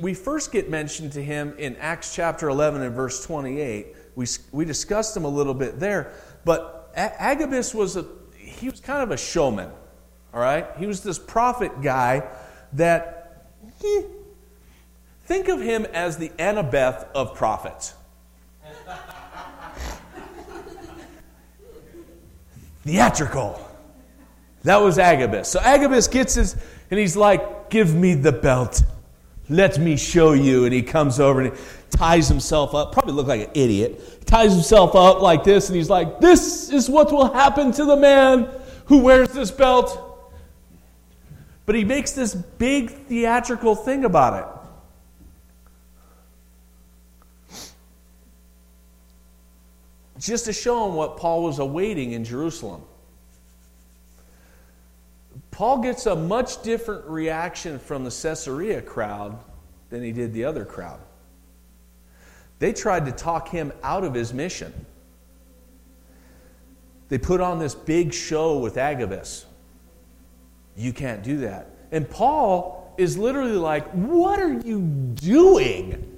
we 0.00 0.14
first 0.14 0.50
get 0.50 0.70
mentioned 0.70 1.12
to 1.12 1.22
him 1.22 1.54
in 1.58 1.76
Acts 1.76 2.14
chapter 2.14 2.48
11 2.48 2.82
and 2.82 2.94
verse 2.94 3.24
28 3.24 3.94
we, 4.14 4.26
we 4.52 4.64
discussed 4.64 5.16
him 5.16 5.24
a 5.24 5.28
little 5.28 5.54
bit 5.54 5.80
there. 5.80 6.12
But 6.44 6.92
Agabus 6.94 7.74
was 7.74 7.96
a, 7.96 8.06
he 8.36 8.68
was 8.68 8.80
kind 8.80 9.02
of 9.02 9.10
a 9.10 9.16
showman, 9.16 9.70
all 10.34 10.40
right? 10.40 10.66
He 10.78 10.86
was 10.86 11.02
this 11.02 11.18
prophet 11.18 11.80
guy 11.82 12.28
that, 12.74 13.46
he, 13.80 14.04
think 15.24 15.48
of 15.48 15.60
him 15.60 15.86
as 15.92 16.16
the 16.16 16.30
Annabeth 16.30 17.06
of 17.14 17.34
prophets. 17.34 17.94
Theatrical. 22.84 23.60
That 24.62 24.78
was 24.78 24.98
Agabus. 24.98 25.48
So 25.48 25.60
Agabus 25.60 26.08
gets 26.08 26.34
his, 26.34 26.56
and 26.90 26.98
he's 26.98 27.16
like, 27.16 27.70
Give 27.70 27.94
me 27.94 28.14
the 28.14 28.32
belt. 28.32 28.82
Let 29.48 29.78
me 29.78 29.96
show 29.96 30.32
you. 30.32 30.64
And 30.64 30.74
he 30.74 30.82
comes 30.82 31.20
over 31.20 31.40
and 31.40 31.52
he 31.52 31.62
ties 31.90 32.28
himself 32.28 32.74
up, 32.74 32.92
probably 32.92 33.12
look 33.12 33.26
like 33.26 33.42
an 33.42 33.50
idiot, 33.54 34.26
ties 34.26 34.52
himself 34.52 34.94
up 34.94 35.20
like 35.20 35.44
this, 35.44 35.68
and 35.68 35.76
he's 35.76 35.90
like, 35.90 36.20
This 36.20 36.70
is 36.70 36.88
what 36.88 37.12
will 37.12 37.32
happen 37.32 37.72
to 37.72 37.84
the 37.84 37.96
man 37.96 38.48
who 38.86 38.98
wears 38.98 39.30
this 39.30 39.50
belt. 39.50 40.06
But 41.66 41.74
he 41.74 41.84
makes 41.84 42.12
this 42.12 42.34
big 42.34 42.90
theatrical 42.90 43.76
thing 43.76 44.04
about 44.04 44.42
it. 44.42 44.59
Just 50.20 50.44
to 50.44 50.52
show 50.52 50.86
him 50.86 50.94
what 50.94 51.16
Paul 51.16 51.42
was 51.42 51.58
awaiting 51.58 52.12
in 52.12 52.24
Jerusalem. 52.24 52.82
Paul 55.50 55.78
gets 55.78 56.04
a 56.04 56.14
much 56.14 56.62
different 56.62 57.06
reaction 57.06 57.78
from 57.78 58.04
the 58.04 58.10
Caesarea 58.10 58.82
crowd 58.82 59.38
than 59.88 60.02
he 60.02 60.12
did 60.12 60.34
the 60.34 60.44
other 60.44 60.66
crowd. 60.66 61.00
They 62.58 62.74
tried 62.74 63.06
to 63.06 63.12
talk 63.12 63.48
him 63.48 63.72
out 63.82 64.04
of 64.04 64.12
his 64.12 64.34
mission. 64.34 64.86
They 67.08 67.16
put 67.16 67.40
on 67.40 67.58
this 67.58 67.74
big 67.74 68.12
show 68.12 68.58
with 68.58 68.76
Agabus. 68.76 69.46
You 70.76 70.92
can't 70.92 71.22
do 71.22 71.38
that. 71.38 71.70
And 71.90 72.08
Paul 72.08 72.94
is 72.98 73.16
literally 73.16 73.56
like, 73.56 73.88
What 73.92 74.38
are 74.38 74.52
you 74.52 74.80
doing? 74.80 76.09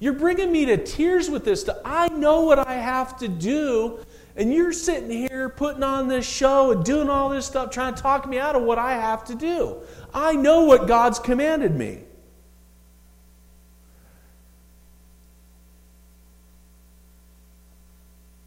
You're 0.00 0.12
bringing 0.12 0.52
me 0.52 0.64
to 0.66 0.76
tears 0.76 1.28
with 1.28 1.44
this. 1.44 1.68
I 1.84 2.08
know 2.08 2.42
what 2.42 2.58
I 2.58 2.74
have 2.74 3.18
to 3.18 3.28
do. 3.28 4.00
And 4.36 4.54
you're 4.54 4.72
sitting 4.72 5.10
here 5.10 5.48
putting 5.48 5.82
on 5.82 6.06
this 6.06 6.24
show 6.24 6.70
and 6.70 6.84
doing 6.84 7.08
all 7.08 7.28
this 7.28 7.44
stuff, 7.44 7.70
trying 7.70 7.94
to 7.94 8.00
talk 8.00 8.28
me 8.28 8.38
out 8.38 8.54
of 8.54 8.62
what 8.62 8.78
I 8.78 8.92
have 8.92 9.24
to 9.24 9.34
do. 9.34 9.78
I 10.14 10.34
know 10.34 10.62
what 10.62 10.86
God's 10.86 11.18
commanded 11.18 11.74
me. 11.74 12.04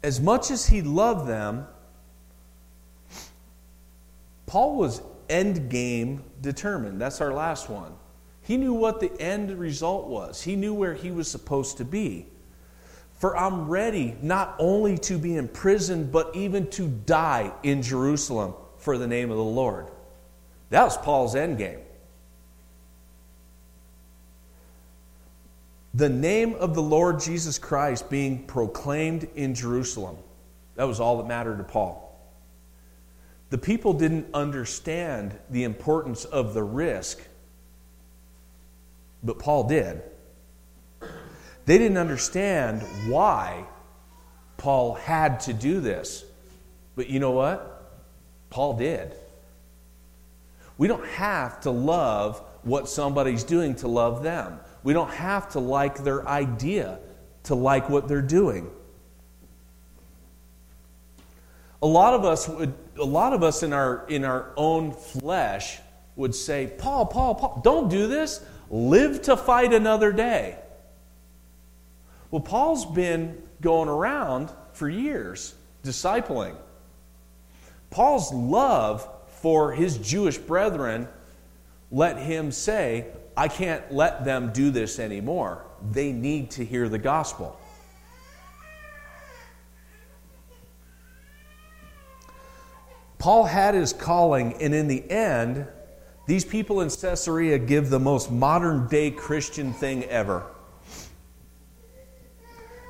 As 0.02 0.18
much 0.18 0.50
as 0.50 0.66
he 0.66 0.80
loved 0.80 1.28
them, 1.28 1.66
Paul 4.46 4.76
was 4.76 5.02
end 5.28 5.70
game 5.70 6.24
determined. 6.40 7.00
That's 7.00 7.20
our 7.20 7.32
last 7.32 7.68
one. 7.68 7.92
He 8.42 8.56
knew 8.56 8.74
what 8.74 9.00
the 9.00 9.12
end 9.20 9.56
result 9.58 10.08
was, 10.08 10.42
he 10.42 10.56
knew 10.56 10.74
where 10.74 10.94
he 10.94 11.10
was 11.10 11.30
supposed 11.30 11.78
to 11.78 11.84
be. 11.84 12.26
For 13.18 13.36
I'm 13.36 13.68
ready 13.68 14.16
not 14.20 14.56
only 14.58 14.98
to 14.98 15.16
be 15.16 15.36
imprisoned, 15.36 16.10
but 16.10 16.34
even 16.34 16.68
to 16.70 16.88
die 16.88 17.52
in 17.62 17.80
Jerusalem 17.80 18.54
for 18.78 18.98
the 18.98 19.06
name 19.06 19.30
of 19.30 19.36
the 19.36 19.44
Lord. 19.44 19.86
That 20.70 20.82
was 20.82 20.96
Paul's 20.96 21.36
end 21.36 21.58
game. 21.58 21.78
The 25.94 26.08
name 26.08 26.54
of 26.54 26.74
the 26.74 26.82
Lord 26.82 27.20
Jesus 27.20 27.58
Christ 27.58 28.10
being 28.10 28.44
proclaimed 28.44 29.28
in 29.36 29.54
Jerusalem. 29.54 30.16
That 30.74 30.84
was 30.88 30.98
all 30.98 31.18
that 31.18 31.28
mattered 31.28 31.58
to 31.58 31.64
Paul. 31.64 32.18
The 33.50 33.58
people 33.58 33.92
didn't 33.92 34.26
understand 34.32 35.38
the 35.50 35.64
importance 35.64 36.24
of 36.24 36.54
the 36.54 36.62
risk, 36.62 37.20
but 39.22 39.38
Paul 39.38 39.68
did. 39.68 40.02
They 41.64 41.78
didn't 41.78 41.98
understand 41.98 42.82
why 43.06 43.64
Paul 44.56 44.94
had 44.94 45.40
to 45.40 45.52
do 45.52 45.80
this. 45.80 46.24
But 46.96 47.08
you 47.08 47.20
know 47.20 47.30
what? 47.30 47.90
Paul 48.50 48.76
did. 48.76 49.14
We 50.76 50.88
don't 50.88 51.06
have 51.06 51.60
to 51.62 51.70
love 51.70 52.42
what 52.62 52.88
somebody's 52.88 53.44
doing 53.44 53.74
to 53.76 53.88
love 53.88 54.22
them. 54.22 54.58
We 54.82 54.92
don't 54.92 55.10
have 55.10 55.50
to 55.52 55.60
like 55.60 56.02
their 56.02 56.26
idea 56.26 56.98
to 57.44 57.54
like 57.54 57.88
what 57.88 58.08
they're 58.08 58.22
doing. 58.22 58.70
A 61.82 61.86
lot 61.86 62.14
of 62.14 62.24
us 62.24 62.48
would 62.48 62.74
a 62.98 63.04
lot 63.04 63.32
of 63.32 63.42
us 63.42 63.62
in 63.62 63.72
our 63.72 64.04
in 64.08 64.24
our 64.24 64.52
own 64.56 64.92
flesh 64.92 65.78
would 66.14 66.34
say, 66.34 66.72
"Paul, 66.78 67.06
Paul, 67.06 67.34
Paul, 67.34 67.60
don't 67.64 67.88
do 67.88 68.06
this. 68.06 68.44
Live 68.72 69.22
to 69.22 69.36
fight 69.36 69.72
another 69.72 70.10
day." 70.10 70.58
Well, 72.32 72.40
Paul's 72.40 72.84
been 72.86 73.40
going 73.60 73.88
around 73.88 74.50
for 74.72 74.88
years 74.88 75.54
discipling. 75.84 76.56
Paul's 77.90 78.32
love 78.32 79.06
for 79.26 79.72
his 79.72 79.98
Jewish 79.98 80.38
brethren 80.38 81.06
let 81.90 82.16
him 82.16 82.50
say, 82.50 83.06
I 83.36 83.48
can't 83.48 83.92
let 83.92 84.24
them 84.24 84.50
do 84.52 84.70
this 84.70 84.98
anymore. 84.98 85.64
They 85.90 86.10
need 86.10 86.50
to 86.52 86.64
hear 86.64 86.88
the 86.88 86.98
gospel. 86.98 87.58
Paul 93.18 93.44
had 93.44 93.74
his 93.74 93.92
calling, 93.92 94.54
and 94.54 94.74
in 94.74 94.88
the 94.88 95.08
end, 95.10 95.66
these 96.26 96.44
people 96.44 96.80
in 96.80 96.88
Caesarea 96.88 97.58
give 97.58 97.90
the 97.90 97.98
most 97.98 98.30
modern 98.30 98.86
day 98.86 99.10
Christian 99.10 99.72
thing 99.72 100.04
ever. 100.04 100.46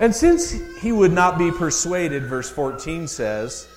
And 0.01 0.15
since 0.15 0.51
he 0.81 0.93
would 0.93 1.13
not 1.13 1.39
be 1.39 1.51
persuaded, 1.51 2.25
verse 2.25 2.51
14 2.51 3.07
says, 3.07 3.69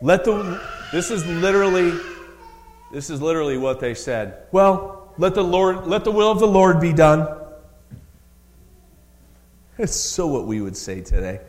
let 0.00 0.24
the 0.24 0.60
this 0.92 1.10
is 1.10 1.26
literally 1.26 1.92
this 2.92 3.10
is 3.10 3.20
literally 3.20 3.58
what 3.58 3.80
they 3.80 3.94
said. 3.94 4.46
Well, 4.50 5.12
let 5.18 5.34
the 5.34 5.44
Lord 5.44 5.86
let 5.86 6.04
the 6.04 6.10
will 6.10 6.30
of 6.30 6.38
the 6.38 6.46
Lord 6.46 6.80
be 6.80 6.92
done. 6.92 7.28
It's 9.78 9.96
so 9.96 10.26
what 10.26 10.46
we 10.46 10.60
would 10.60 10.76
say 10.76 11.00
today. 11.00 11.40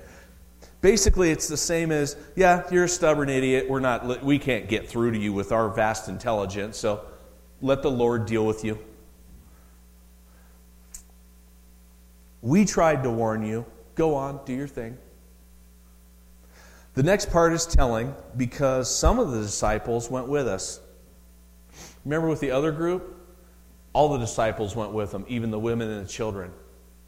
Basically, 0.82 1.30
it's 1.30 1.48
the 1.48 1.58
same 1.58 1.92
as, 1.92 2.18
yeah, 2.36 2.64
you're 2.72 2.86
a 2.86 2.90
stubborn 2.90 3.30
idiot. 3.30 3.70
We're 3.70 3.80
not, 3.80 4.24
we 4.24 4.40
can't 4.40 4.68
get 4.68 4.90
through 4.90 5.12
to 5.12 5.18
you 5.18 5.32
with 5.32 5.52
our 5.52 5.70
vast 5.70 6.10
intelligence, 6.10 6.78
so 6.78 7.06
let 7.62 7.84
the 7.84 7.92
Lord 7.92 8.26
deal 8.26 8.46
with 8.46 8.66
you. 8.66 8.80
We 12.42 12.66
tried 12.66 13.04
to 13.04 13.12
warn 13.12 13.44
you. 13.44 13.66
Go 13.94 14.16
on, 14.16 14.40
do 14.46 14.54
your 14.54 14.68
thing. 14.68 14.98
The 16.96 17.04
next 17.04 17.32
part 17.32 17.54
is 17.54 17.68
telling 17.68 18.16
because 18.36 18.94
some 18.94 19.20
of 19.20 19.32
the 19.32 19.42
disciples 19.42 20.10
went 20.10 20.28
with 20.28 20.48
us. 20.48 20.82
Remember 22.04 22.28
with 22.28 22.40
the 22.40 22.52
other 22.52 22.72
group? 22.72 23.18
All 23.94 24.10
the 24.10 24.18
disciples 24.18 24.76
went 24.76 24.92
with 24.92 25.12
them, 25.12 25.26
even 25.28 25.52
the 25.52 25.60
women 25.60 25.90
and 25.90 26.06
the 26.06 26.10
children. 26.10 26.52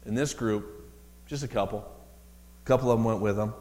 In 0.06 0.14
this 0.14 0.32
group, 0.32 0.88
just 1.26 1.42
a 1.42 1.48
couple. 1.48 1.80
A 2.62 2.66
couple 2.66 2.92
of 2.92 2.98
them 2.98 3.04
went 3.04 3.20
with 3.20 3.36
them. 3.36 3.52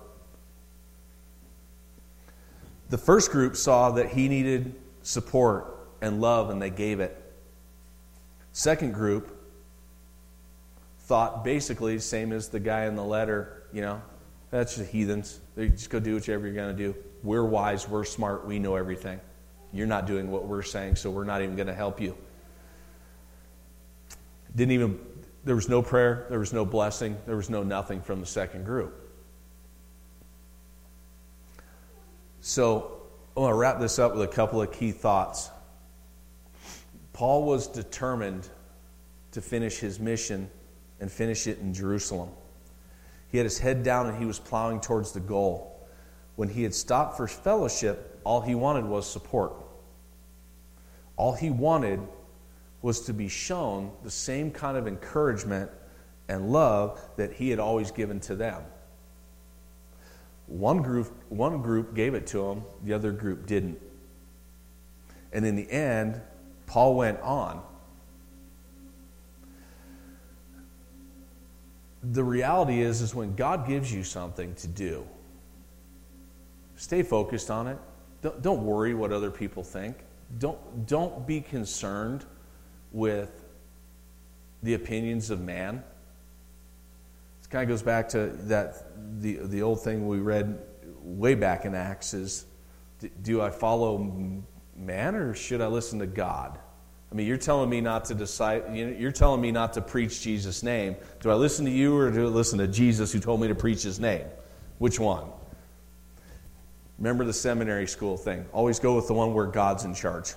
The 2.93 2.99
first 2.99 3.31
group 3.31 3.55
saw 3.55 3.89
that 3.93 4.09
he 4.09 4.29
needed 4.29 4.75
support 5.01 5.79
and 5.99 6.21
love, 6.21 6.51
and 6.51 6.61
they 6.61 6.69
gave 6.69 6.99
it. 6.99 7.19
Second 8.51 8.93
group 8.93 9.35
thought 10.99 11.43
basically 11.43 11.97
same 11.97 12.31
as 12.31 12.49
the 12.49 12.59
guy 12.59 12.85
in 12.85 12.95
the 12.95 13.03
letter, 13.03 13.63
you 13.73 13.81
know, 13.81 13.99
that's 14.51 14.75
just 14.75 14.91
heathens. 14.91 15.39
They 15.55 15.69
just 15.69 15.89
go 15.89 15.99
do 15.99 16.13
whatever 16.13 16.45
you're 16.45 16.53
going 16.53 16.77
to 16.77 16.83
do. 16.83 16.95
We're 17.23 17.43
wise, 17.45 17.89
we're 17.89 18.03
smart, 18.03 18.45
we 18.45 18.59
know 18.59 18.75
everything. 18.75 19.19
You're 19.71 19.87
not 19.87 20.05
doing 20.05 20.29
what 20.29 20.45
we're 20.45 20.61
saying, 20.61 20.97
so 20.97 21.09
we're 21.09 21.23
not 21.23 21.41
even 21.41 21.55
going 21.55 21.65
to 21.65 21.73
help 21.73 21.99
you. 21.99 22.15
Didn't 24.55 24.73
even 24.73 24.99
there 25.45 25.55
was 25.55 25.67
no 25.67 25.81
prayer, 25.81 26.27
there 26.29 26.37
was 26.37 26.53
no 26.53 26.63
blessing, 26.63 27.17
there 27.25 27.37
was 27.37 27.49
no 27.49 27.63
nothing 27.63 28.03
from 28.03 28.19
the 28.19 28.27
second 28.27 28.65
group. 28.65 29.02
So 32.45 32.99
I 33.37 33.39
want 33.39 33.53
to 33.53 33.55
wrap 33.55 33.79
this 33.79 33.99
up 33.99 34.15
with 34.15 34.23
a 34.23 34.27
couple 34.27 34.61
of 34.61 34.69
key 34.69 34.91
thoughts. 34.91 35.49
Paul 37.13 37.45
was 37.45 37.67
determined 37.67 38.49
to 39.31 39.39
finish 39.39 39.77
his 39.77 39.97
mission 39.97 40.49
and 40.99 41.09
finish 41.09 41.47
it 41.47 41.59
in 41.59 41.73
Jerusalem. 41.73 42.31
He 43.29 43.37
had 43.37 43.45
his 43.45 43.59
head 43.59 43.81
down 43.81 44.07
and 44.07 44.17
he 44.17 44.25
was 44.25 44.39
plowing 44.39 44.81
towards 44.81 45.13
the 45.13 45.21
goal. 45.21 45.87
When 46.35 46.49
he 46.49 46.63
had 46.63 46.75
stopped 46.75 47.15
for 47.15 47.29
fellowship, 47.29 48.19
all 48.25 48.41
he 48.41 48.55
wanted 48.55 48.83
was 48.83 49.09
support. 49.09 49.53
All 51.15 51.31
he 51.31 51.49
wanted 51.49 52.01
was 52.81 53.05
to 53.05 53.13
be 53.13 53.29
shown 53.29 53.93
the 54.03 54.11
same 54.11 54.51
kind 54.51 54.75
of 54.75 54.85
encouragement 54.85 55.71
and 56.27 56.51
love 56.51 56.99
that 57.15 57.31
he 57.31 57.51
had 57.51 57.59
always 57.59 57.89
given 57.91 58.19
to 58.19 58.35
them. 58.35 58.63
One 60.47 60.81
group, 60.81 61.11
one 61.29 61.61
group 61.61 61.95
gave 61.95 62.13
it 62.13 62.27
to 62.27 62.49
him, 62.49 62.63
the 62.83 62.93
other 62.93 63.11
group 63.11 63.45
didn't. 63.45 63.79
And 65.31 65.45
in 65.45 65.55
the 65.55 65.69
end, 65.71 66.21
Paul 66.67 66.95
went 66.95 67.19
on. 67.21 67.61
The 72.11 72.23
reality 72.23 72.81
is, 72.81 73.01
is 73.01 73.15
when 73.15 73.35
God 73.35 73.67
gives 73.67 73.91
you 73.91 74.03
something 74.03 74.53
to 74.55 74.67
do, 74.67 75.07
stay 76.75 77.01
focused 77.01 77.49
on 77.49 77.67
it. 77.67 77.77
Don't, 78.21 78.41
don't 78.41 78.65
worry 78.65 78.93
what 78.93 79.11
other 79.11 79.31
people 79.31 79.63
think. 79.63 79.97
Don't, 80.39 80.85
don't 80.85 81.25
be 81.25 81.39
concerned 81.41 82.25
with 82.91 83.45
the 84.61 84.73
opinions 84.73 85.29
of 85.29 85.41
man 85.41 85.83
kind 87.53 87.61
of 87.61 87.69
goes 87.69 87.83
back 87.83 88.09
to 88.09 88.29
that 88.45 88.83
the 89.21 89.35
the 89.43 89.61
old 89.61 89.79
thing 89.83 90.07
we 90.07 90.17
read 90.17 90.57
way 91.03 91.35
back 91.35 91.65
in 91.65 91.75
Acts 91.75 92.15
is 92.15 92.45
do 93.21 93.41
I 93.41 93.51
follow 93.51 94.43
man 94.75 95.13
or 95.13 95.35
should 95.35 95.61
I 95.61 95.67
listen 95.67 95.99
to 95.99 96.07
God? 96.07 96.57
I 97.11 97.15
mean, 97.15 97.27
you're 97.27 97.37
telling 97.37 97.69
me 97.69 97.79
not 97.79 98.05
to 98.05 98.15
decide. 98.15 98.75
You're 98.75 99.11
telling 99.11 99.39
me 99.39 99.51
not 99.51 99.73
to 99.73 99.81
preach 99.81 100.19
Jesus' 100.21 100.63
name. 100.63 100.95
Do 101.21 101.29
I 101.29 101.35
listen 101.35 101.63
to 101.65 101.71
you 101.71 101.95
or 101.95 102.09
do 102.09 102.25
I 102.25 102.29
listen 102.29 102.57
to 102.57 102.67
Jesus 102.67 103.13
who 103.13 103.19
told 103.19 103.39
me 103.39 103.47
to 103.49 103.55
preach 103.55 103.83
His 103.83 103.99
name? 103.99 104.25
Which 104.79 104.99
one? 104.99 105.27
Remember 106.97 107.23
the 107.23 107.33
seminary 107.33 107.85
school 107.85 108.17
thing. 108.17 108.47
Always 108.51 108.79
go 108.79 108.95
with 108.95 109.05
the 109.05 109.13
one 109.13 109.35
where 109.35 109.45
God's 109.45 109.83
in 109.83 109.93
charge. 109.93 110.33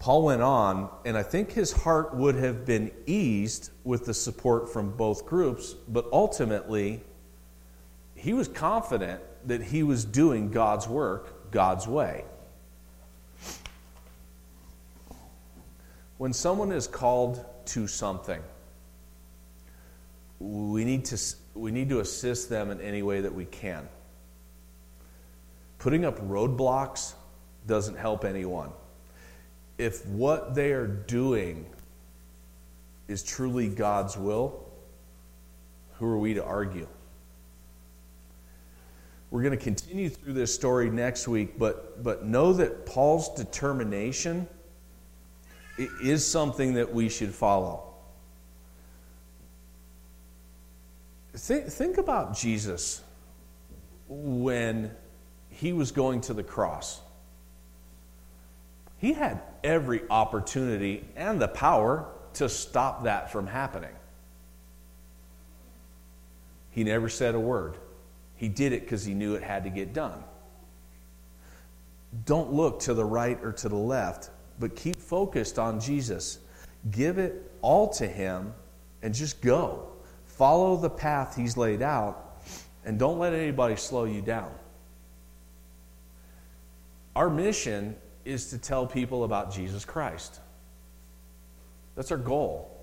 Paul 0.00 0.24
went 0.24 0.42
on, 0.42 0.88
and 1.04 1.16
I 1.16 1.22
think 1.22 1.52
his 1.52 1.70
heart 1.70 2.14
would 2.14 2.34
have 2.34 2.66
been 2.66 2.90
eased 3.06 3.70
with 3.84 4.06
the 4.06 4.14
support 4.14 4.72
from 4.72 4.90
both 4.96 5.26
groups, 5.26 5.74
but 5.86 6.06
ultimately, 6.12 7.02
he 8.16 8.32
was 8.32 8.48
confident 8.48 9.22
that 9.46 9.62
he 9.62 9.84
was 9.84 10.04
doing 10.04 10.50
God's 10.50 10.88
work 10.88 11.50
God's 11.52 11.86
way. 11.86 12.24
when 16.20 16.34
someone 16.34 16.70
is 16.70 16.86
called 16.86 17.42
to 17.64 17.86
something, 17.86 18.42
we 20.38 20.84
need 20.84 21.06
to, 21.06 21.18
we 21.54 21.70
need 21.70 21.88
to 21.88 22.00
assist 22.00 22.50
them 22.50 22.70
in 22.70 22.78
any 22.82 23.02
way 23.02 23.22
that 23.22 23.34
we 23.34 23.46
can. 23.46 23.88
Putting 25.78 26.04
up 26.04 26.20
roadblocks 26.20 27.14
doesn't 27.66 27.96
help 27.96 28.26
anyone. 28.26 28.70
If 29.80 30.04
what 30.04 30.54
they 30.54 30.72
are 30.72 30.86
doing 30.86 31.64
is 33.08 33.22
truly 33.22 33.66
God's 33.66 34.14
will, 34.14 34.68
who 35.94 36.04
are 36.04 36.18
we 36.18 36.34
to 36.34 36.44
argue? 36.44 36.86
We're 39.30 39.40
going 39.40 39.56
to 39.56 39.64
continue 39.64 40.10
through 40.10 40.34
this 40.34 40.54
story 40.54 40.90
next 40.90 41.28
week, 41.28 41.58
but, 41.58 42.02
but 42.02 42.26
know 42.26 42.52
that 42.52 42.84
Paul's 42.84 43.30
determination 43.30 44.46
is 46.04 46.26
something 46.26 46.74
that 46.74 46.92
we 46.92 47.08
should 47.08 47.34
follow. 47.34 47.94
Think, 51.32 51.68
think 51.68 51.96
about 51.96 52.36
Jesus 52.36 53.00
when 54.08 54.90
he 55.48 55.72
was 55.72 55.90
going 55.90 56.20
to 56.20 56.34
the 56.34 56.42
cross. 56.42 57.00
He 58.98 59.14
had 59.14 59.40
every 59.64 60.02
opportunity 60.08 61.04
and 61.16 61.40
the 61.40 61.48
power 61.48 62.06
to 62.34 62.48
stop 62.48 63.04
that 63.04 63.30
from 63.30 63.46
happening. 63.46 63.90
He 66.70 66.84
never 66.84 67.08
said 67.08 67.34
a 67.34 67.40
word. 67.40 67.76
He 68.36 68.48
did 68.48 68.72
it 68.72 68.82
because 68.82 69.04
he 69.04 69.14
knew 69.14 69.34
it 69.34 69.42
had 69.42 69.64
to 69.64 69.70
get 69.70 69.92
done. 69.92 70.22
Don't 72.24 72.52
look 72.52 72.80
to 72.80 72.94
the 72.94 73.04
right 73.04 73.38
or 73.42 73.52
to 73.52 73.68
the 73.68 73.76
left, 73.76 74.30
but 74.58 74.74
keep 74.76 74.96
focused 74.96 75.58
on 75.58 75.80
Jesus. 75.80 76.38
Give 76.90 77.18
it 77.18 77.52
all 77.60 77.88
to 77.94 78.06
him 78.06 78.54
and 79.02 79.14
just 79.14 79.40
go. 79.40 79.88
Follow 80.26 80.76
the 80.76 80.90
path 80.90 81.36
he's 81.36 81.56
laid 81.56 81.82
out 81.82 82.42
and 82.84 82.98
don't 82.98 83.18
let 83.18 83.34
anybody 83.34 83.76
slow 83.76 84.04
you 84.04 84.22
down. 84.22 84.50
Our 87.14 87.28
mission 87.28 87.96
is 88.24 88.50
to 88.50 88.58
tell 88.58 88.86
people 88.86 89.24
about 89.24 89.52
Jesus 89.52 89.84
Christ. 89.84 90.40
That's 91.96 92.10
our 92.10 92.18
goal. 92.18 92.76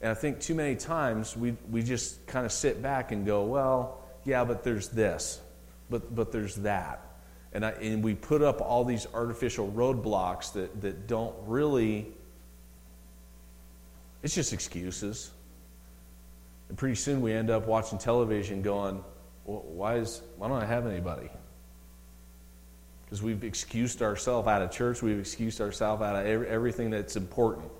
And 0.00 0.10
I 0.10 0.14
think 0.14 0.40
too 0.40 0.54
many 0.54 0.76
times 0.76 1.36
we, 1.36 1.56
we 1.70 1.82
just 1.82 2.26
kind 2.26 2.46
of 2.46 2.52
sit 2.52 2.82
back 2.82 3.10
and 3.10 3.26
go, 3.26 3.44
well, 3.44 4.00
yeah, 4.24 4.44
but 4.44 4.62
there's 4.62 4.88
this, 4.88 5.40
but, 5.90 6.14
but 6.14 6.30
there's 6.30 6.56
that. 6.56 7.04
And, 7.52 7.64
I, 7.64 7.70
and 7.70 8.04
we 8.04 8.14
put 8.14 8.42
up 8.42 8.60
all 8.60 8.84
these 8.84 9.06
artificial 9.12 9.72
roadblocks 9.72 10.52
that, 10.52 10.80
that 10.82 11.06
don't 11.06 11.34
really, 11.46 12.06
it's 14.22 14.34
just 14.34 14.52
excuses. 14.52 15.30
And 16.68 16.76
pretty 16.76 16.94
soon 16.94 17.20
we 17.22 17.32
end 17.32 17.50
up 17.50 17.66
watching 17.66 17.98
television 17.98 18.62
going, 18.62 19.02
well, 19.44 19.62
why, 19.66 19.96
is, 19.96 20.20
why 20.36 20.48
don't 20.48 20.62
I 20.62 20.66
have 20.66 20.86
anybody? 20.86 21.30
Because 23.08 23.22
we've 23.22 23.42
excused 23.42 24.02
ourselves 24.02 24.46
out 24.46 24.60
of 24.60 24.70
church, 24.70 25.00
we've 25.00 25.18
excused 25.18 25.62
ourselves 25.62 26.02
out 26.02 26.14
of 26.14 26.26
every, 26.26 26.46
everything 26.46 26.90
that's 26.90 27.16
important. 27.16 27.70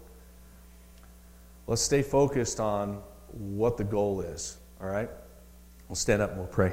Let's 1.67 1.83
stay 1.83 2.01
focused 2.01 2.61
on 2.61 3.03
what 3.33 3.77
the 3.77 3.85
goal 3.85 4.23
is, 4.23 4.57
all 4.81 4.89
right? 4.89 5.11
We'll 5.87 5.97
stand 5.97 6.23
up 6.23 6.31
and 6.31 6.39
we'll 6.39 6.49
pray. 6.49 6.73